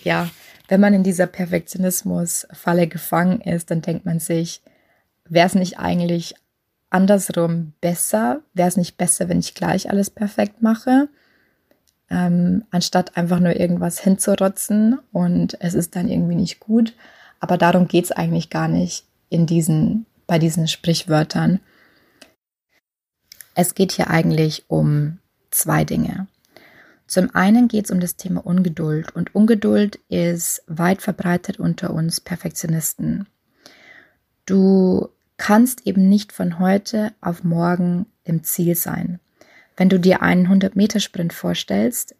ja, 0.04 0.30
wenn 0.67 0.80
man 0.80 0.93
in 0.93 1.04
dieser 1.04 1.28
Perfektionismus-Falle 1.28 2.88
gefangen 2.88 3.41
ist, 3.41 3.69
dann 3.69 3.82
denkt 3.82 4.06
man 4.06 4.19
sich, 4.19 4.62
wäre 5.28 5.47
es 5.47 5.56
nicht 5.56 5.80
eigentlich 5.80 6.36
andersrum 6.89 7.73
besser? 7.82 8.41
Wäre 8.54 8.69
es 8.69 8.78
nicht 8.78 8.97
besser, 8.97 9.28
wenn 9.30 9.39
ich 9.39 9.54
gleich 9.54 9.89
alles 9.89 10.10
perfekt 10.10 10.62
mache? 10.62 11.10
Ähm, 12.10 12.63
anstatt 12.71 13.17
einfach 13.17 13.39
nur 13.39 13.56
irgendwas 13.56 13.99
hinzurotzen 13.99 14.99
und 15.12 15.58
es 15.60 15.73
ist 15.73 15.95
dann 15.95 16.08
irgendwie 16.08 16.36
nicht 16.36 16.60
gut. 16.60 16.93
Aber 17.39 17.58
darum 17.58 17.88
geht 17.88 18.06
es 18.06 18.12
eigentlich 18.12 18.49
gar 18.49 18.67
nicht 18.67 19.06
in 19.36 19.45
diesen, 19.45 20.06
bei 20.28 20.39
diesen 20.39 20.67
Sprichwörtern. 20.67 21.60
Es 23.54 23.76
geht 23.76 23.91
hier 23.91 24.10
eigentlich 24.10 24.65
um 24.69 25.19
zwei 25.52 25.84
Dinge. 25.84 26.28
Zum 27.06 27.36
einen 27.36 27.67
geht 27.67 27.86
es 27.86 27.91
um 27.91 28.00
das 28.00 28.15
Thema 28.15 28.45
Ungeduld 28.45 29.13
und 29.13 29.36
Ungeduld 29.36 30.00
ist 30.08 30.63
weit 30.67 31.02
verbreitet 31.02 31.60
unter 31.60 31.93
uns 31.93 32.19
Perfektionisten. 32.19 33.28
Du 34.45 35.10
kannst 35.38 35.86
eben 35.86 36.08
nicht 36.08 36.32
von 36.32 36.60
heute 36.60 37.13
auf 37.21 37.43
morgen 37.43 38.06
im 38.24 38.43
Ziel 38.43 38.76
sein. 38.76 39.19
Wenn 39.76 39.89
du 39.89 40.00
dir 40.00 40.21
einen 40.21 40.48
100-Meter-Sprint 40.48 41.34
vorstellst, 41.34 42.15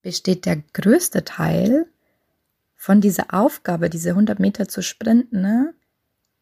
besteht 0.00 0.46
der 0.46 0.62
größte 0.72 1.24
Teil 1.24 1.86
von 2.74 3.00
dieser 3.00 3.34
Aufgabe, 3.34 3.90
diese 3.90 4.10
100 4.10 4.40
Meter 4.40 4.66
zu 4.66 4.82
sprinten, 4.82 5.42
ne? 5.42 5.74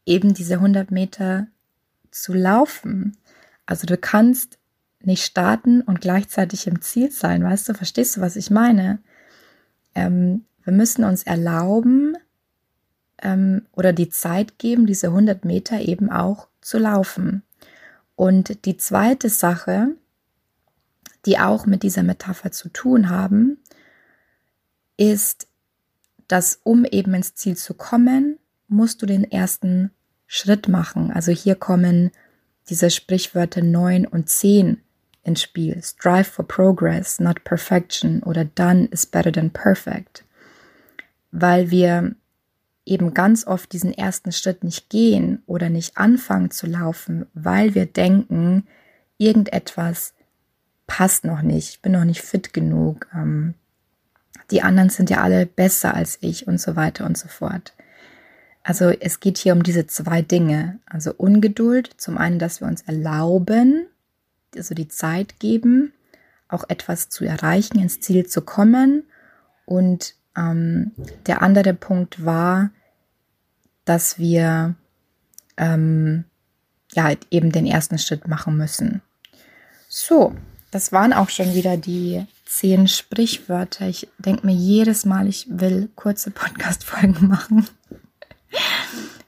Eben 0.06 0.34
diese 0.34 0.54
100 0.54 0.90
Meter 0.90 1.46
zu 2.10 2.32
laufen. 2.32 3.16
Also 3.66 3.86
du 3.86 3.96
kannst 3.96 4.58
nicht 5.00 5.24
starten 5.24 5.82
und 5.82 6.00
gleichzeitig 6.00 6.66
im 6.66 6.80
Ziel 6.80 7.10
sein, 7.10 7.44
weißt 7.44 7.68
du? 7.68 7.74
Verstehst 7.74 8.16
du, 8.16 8.20
was 8.20 8.36
ich 8.36 8.50
meine? 8.50 8.98
Ähm, 9.94 10.44
wir 10.64 10.72
müssen 10.72 11.04
uns 11.04 11.24
erlauben, 11.24 12.16
ähm, 13.24 13.66
oder 13.72 13.92
die 13.92 14.10
Zeit 14.10 14.58
geben, 14.58 14.86
diese 14.86 15.08
100 15.08 15.44
Meter 15.44 15.80
eben 15.80 16.10
auch 16.10 16.48
zu 16.60 16.78
laufen. 16.78 17.42
Und 18.14 18.64
die 18.66 18.76
zweite 18.76 19.28
Sache, 19.28 19.88
die 21.26 21.38
auch 21.38 21.66
mit 21.66 21.82
dieser 21.82 22.02
Metapher 22.02 22.52
zu 22.52 22.68
tun 22.68 23.08
haben, 23.08 23.58
ist, 24.96 25.48
dass 26.28 26.60
um 26.62 26.84
eben 26.84 27.14
ins 27.14 27.34
Ziel 27.34 27.56
zu 27.56 27.74
kommen, 27.74 28.38
musst 28.74 29.02
du 29.02 29.06
den 29.06 29.24
ersten 29.30 29.90
Schritt 30.26 30.68
machen. 30.68 31.10
Also 31.12 31.32
hier 31.32 31.54
kommen 31.54 32.10
diese 32.68 32.90
Sprichwörter 32.90 33.62
9 33.62 34.06
und 34.06 34.28
10 34.28 34.80
ins 35.22 35.42
Spiel. 35.42 35.80
Strive 35.82 36.24
for 36.24 36.46
progress, 36.46 37.20
not 37.20 37.44
perfection 37.44 38.22
oder 38.22 38.44
done 38.44 38.86
is 38.86 39.06
better 39.06 39.32
than 39.32 39.50
perfect. 39.50 40.24
Weil 41.30 41.70
wir 41.70 42.14
eben 42.86 43.14
ganz 43.14 43.46
oft 43.46 43.72
diesen 43.72 43.92
ersten 43.92 44.32
Schritt 44.32 44.62
nicht 44.62 44.90
gehen 44.90 45.42
oder 45.46 45.70
nicht 45.70 45.96
anfangen 45.96 46.50
zu 46.50 46.66
laufen, 46.66 47.26
weil 47.32 47.74
wir 47.74 47.86
denken, 47.86 48.66
irgendetwas 49.16 50.14
passt 50.86 51.24
noch 51.24 51.40
nicht, 51.40 51.70
ich 51.70 51.82
bin 51.82 51.92
noch 51.92 52.04
nicht 52.04 52.20
fit 52.20 52.52
genug, 52.52 53.08
ähm, 53.14 53.54
die 54.50 54.60
anderen 54.60 54.90
sind 54.90 55.08
ja 55.08 55.22
alle 55.22 55.46
besser 55.46 55.94
als 55.94 56.18
ich 56.20 56.46
und 56.46 56.60
so 56.60 56.76
weiter 56.76 57.06
und 57.06 57.16
so 57.16 57.28
fort. 57.28 57.72
Also 58.64 58.88
es 58.88 59.20
geht 59.20 59.36
hier 59.36 59.52
um 59.52 59.62
diese 59.62 59.86
zwei 59.86 60.22
Dinge, 60.22 60.80
also 60.86 61.12
Ungeduld, 61.14 61.90
zum 61.98 62.16
einen, 62.16 62.38
dass 62.38 62.60
wir 62.62 62.66
uns 62.66 62.80
erlauben, 62.82 63.86
also 64.56 64.74
die 64.74 64.88
Zeit 64.88 65.38
geben, 65.38 65.92
auch 66.48 66.64
etwas 66.68 67.10
zu 67.10 67.24
erreichen, 67.24 67.78
ins 67.78 68.00
Ziel 68.00 68.26
zu 68.26 68.40
kommen 68.40 69.04
und 69.66 70.14
ähm, 70.34 70.92
der 71.26 71.42
andere 71.42 71.74
Punkt 71.74 72.24
war, 72.24 72.70
dass 73.84 74.18
wir 74.18 74.74
ähm, 75.58 76.24
ja 76.94 77.12
eben 77.30 77.52
den 77.52 77.66
ersten 77.66 77.98
Schritt 77.98 78.26
machen 78.28 78.56
müssen. 78.56 79.02
So, 79.88 80.34
das 80.70 80.90
waren 80.90 81.12
auch 81.12 81.28
schon 81.28 81.54
wieder 81.54 81.76
die 81.76 82.26
zehn 82.46 82.88
Sprichwörter. 82.88 83.88
Ich 83.88 84.08
denke 84.18 84.46
mir 84.46 84.54
jedes 84.54 85.04
Mal, 85.04 85.28
ich 85.28 85.46
will 85.50 85.90
kurze 85.94 86.30
Podcast-Folgen 86.30 87.28
machen. 87.28 87.68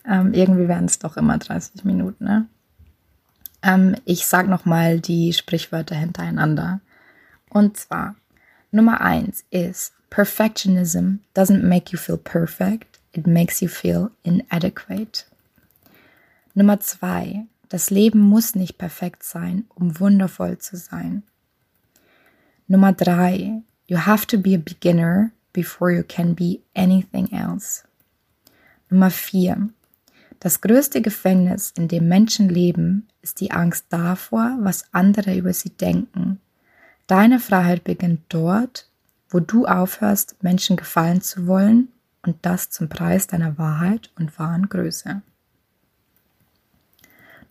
Ähm, 0.07 0.33
irgendwie 0.33 0.69
werden 0.69 0.87
es 0.87 0.99
doch 0.99 1.16
immer 1.16 1.38
30 1.38 1.85
Minuten. 1.85 2.25
Ne? 2.25 2.47
Ähm, 3.62 3.97
ich 4.05 4.27
sage 4.27 4.49
nochmal 4.49 5.01
die 5.01 5.33
Sprichwörter 5.33 5.97
hintereinander. 5.97 6.81
Und 7.51 7.77
zwar, 7.77 8.16
Nummer 8.71 9.01
eins 9.01 9.45
ist 9.51 9.92
Perfectionism 10.11 11.21
doesn't 11.35 11.62
make 11.62 11.92
you 11.92 11.99
feel 11.99 12.16
perfect, 12.16 13.01
it 13.12 13.27
makes 13.27 13.61
you 13.61 13.69
feel 13.69 14.11
inadequate. 14.23 15.25
Nummer 16.55 16.81
zwei, 16.81 17.47
das 17.69 17.90
Leben 17.90 18.21
muss 18.21 18.55
nicht 18.55 18.79
perfekt 18.79 19.23
sein, 19.25 19.64
um 19.75 19.99
wundervoll 19.99 20.59
zu 20.59 20.77
sein. 20.77 21.25
Nummer 22.69 22.92
drei, 22.92 23.62
you 23.87 23.99
have 23.99 24.27
to 24.27 24.38
be 24.38 24.55
a 24.55 24.59
beginner 24.59 25.33
before 25.53 25.90
you 25.90 26.03
can 26.03 26.35
be 26.35 26.61
anything 26.75 27.31
else. 27.33 27.83
Nummer 28.88 29.11
vier, 29.11 29.69
das 30.40 30.61
größte 30.61 31.03
Gefängnis, 31.03 31.72
in 31.77 31.88
dem 31.88 32.09
Menschen 32.09 32.49
leben, 32.49 33.09
ist 33.22 33.40
die 33.40 33.51
Angst 33.51 33.87
davor, 33.88 34.57
was 34.61 34.85
andere 34.92 35.37
über 35.37 35.53
sie 35.53 35.70
denken. 35.70 36.40
Deine 37.07 37.40
Freiheit 37.40 37.85
beginnt 37.85 38.22
dort, 38.29 38.90
wo 39.29 39.40
du 39.40 39.66
aufhörst, 39.66 40.42
Menschen 40.42 40.77
gefallen 40.77 41.20
zu 41.20 41.46
wollen 41.46 41.88
und 42.22 42.37
das 42.42 42.70
zum 42.70 42.88
Preis 42.88 43.27
deiner 43.27 43.59
Wahrheit 43.59 44.11
und 44.18 44.38
wahren 44.38 44.68
Größe. 44.68 45.22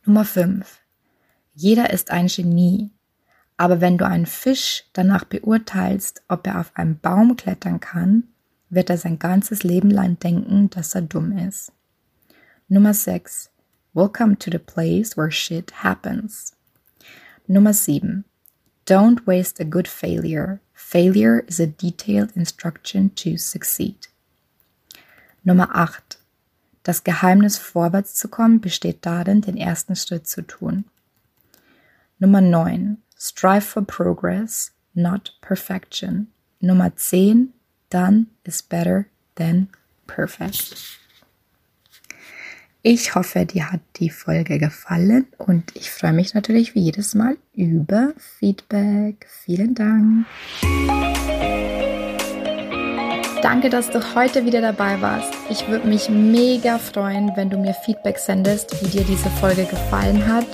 Nummer 0.06 0.26
5. 0.26 0.80
Jeder 1.54 1.92
ist 1.92 2.12
ein 2.12 2.28
Genie, 2.28 2.92
aber 3.58 3.82
wenn 3.82 3.98
du 3.98 4.06
einen 4.06 4.26
Fisch 4.26 4.84
danach 4.94 5.24
beurteilst, 5.24 6.24
ob 6.28 6.46
er 6.46 6.60
auf 6.60 6.72
einen 6.76 7.00
Baum 7.00 7.38
klettern 7.38 7.80
kann, 7.80 8.24
wird 8.70 8.90
er 8.90 8.98
sein 8.98 9.20
ganzes 9.20 9.64
Leben 9.64 9.90
lang 9.90 10.20
denken, 10.20 10.70
dass 10.70 10.96
er 10.96 11.02
dumm 11.02 11.38
ist. 11.38 11.72
Nummer 12.68 12.94
6. 12.94 13.50
Welcome 13.94 14.36
to 14.38 14.50
the 14.50 14.58
place 14.58 15.16
where 15.16 15.30
shit 15.30 15.70
happens. 15.70 16.56
Nummer 17.48 17.74
7. 17.74 18.26
Don't 18.88 19.28
waste 19.28 19.60
a 19.60 19.64
good 19.64 19.88
failure. 19.88 20.62
Failure 20.74 21.46
is 21.48 21.60
a 21.60 21.68
detailed 21.68 22.32
instruction 22.36 23.12
to 23.12 23.38
succeed. 23.38 24.08
Nummer 25.46 25.70
8. 25.76 26.18
Das 26.82 27.04
Geheimnis 27.04 27.60
vorwärts 27.60 28.16
zu 28.16 28.28
kommen 28.28 28.60
besteht 28.60 29.06
darin, 29.06 29.42
den 29.42 29.58
ersten 29.58 29.96
Schritt 29.96 30.28
zu 30.28 30.42
tun. 30.42 30.86
Nummer 32.18 32.42
9. 32.42 32.98
Strive 33.16 33.64
for 33.64 33.84
progress, 33.84 34.72
not 34.96 35.34
perfection. 35.40 36.32
Nummer 36.60 36.90
10. 36.96 37.54
Done 37.92 38.26
is 38.44 38.64
better 38.64 39.08
than 39.36 39.70
perfect. 40.08 41.05
Ich 42.88 43.16
hoffe, 43.16 43.48
dir 43.48 43.72
hat 43.72 43.80
die 43.96 44.12
Folge 44.12 44.60
gefallen 44.60 45.26
und 45.40 45.76
ich 45.76 45.90
freue 45.90 46.14
mich 46.14 46.36
natürlich 46.36 46.76
wie 46.76 46.82
jedes 46.82 47.16
Mal 47.16 47.36
über 47.56 48.14
Feedback. 48.38 49.26
Vielen 49.28 49.74
Dank. 49.74 50.28
Danke, 53.42 53.72
dass 53.72 53.90
du 53.90 54.14
heute 54.14 54.46
wieder 54.46 54.62
dabei 54.62 55.02
warst. 55.02 55.34
Ich 55.50 55.68
würde 55.68 55.88
mich 55.88 56.10
mega 56.10 56.78
freuen, 56.78 57.32
wenn 57.36 57.50
du 57.50 57.58
mir 57.58 57.74
Feedback 57.74 58.20
sendest, 58.20 58.80
wie 58.84 58.90
dir 58.90 59.04
diese 59.04 59.32
Folge 59.32 59.66
gefallen 59.66 60.24
hat. 60.28 60.46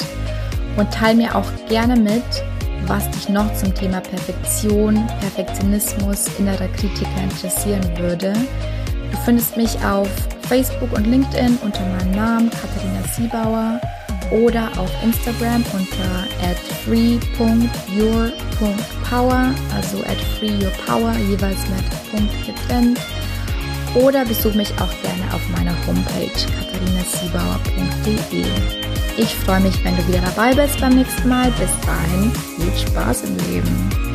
Und 0.77 0.89
teile 0.89 1.17
mir 1.17 1.35
auch 1.35 1.51
gerne 1.67 1.99
mit, 1.99 2.23
was 2.87 3.11
dich 3.11 3.27
noch 3.27 3.53
zum 3.55 3.75
Thema 3.75 3.99
Perfektion, 3.99 5.05
Perfektionismus, 5.19 6.27
innerer 6.39 6.69
Kritiker 6.69 7.23
interessieren 7.23 7.83
würde. 7.97 8.31
Du 9.11 9.17
findest 9.25 9.57
mich 9.57 9.77
auf 9.83 10.07
Facebook 10.51 10.91
und 10.91 11.07
LinkedIn 11.07 11.57
unter 11.63 11.79
meinem 11.85 12.11
Namen 12.11 12.49
Katharina 12.49 13.01
Siebauer 13.15 13.79
oder 14.31 14.69
auf 14.77 14.91
Instagram 15.01 15.63
unter 15.71 16.27
at 16.43 16.57
free.your.power, 16.83 19.55
also 19.73 20.03
at 20.03 20.19
freeyourpower, 20.37 21.15
jeweils 21.29 21.65
mit 21.69 21.85
Punkt 22.11 22.33
getrennt. 22.45 22.99
Oder 23.95 24.25
besuch 24.25 24.53
mich 24.53 24.73
auch 24.73 24.91
gerne 25.01 25.33
auf 25.33 25.39
meiner 25.55 25.73
Homepage 25.87 26.45
katharinasiebauer.de. 26.59 28.43
Ich 29.17 29.33
freue 29.45 29.61
mich, 29.61 29.81
wenn 29.85 29.95
du 29.95 30.05
wieder 30.09 30.19
dabei 30.19 30.53
bist 30.53 30.81
beim 30.81 30.95
nächsten 30.95 31.29
Mal. 31.29 31.49
Bis 31.51 31.71
dahin, 31.85 32.29
viel 32.57 32.73
Spaß 32.89 33.23
im 33.23 33.37
Leben. 33.49 34.10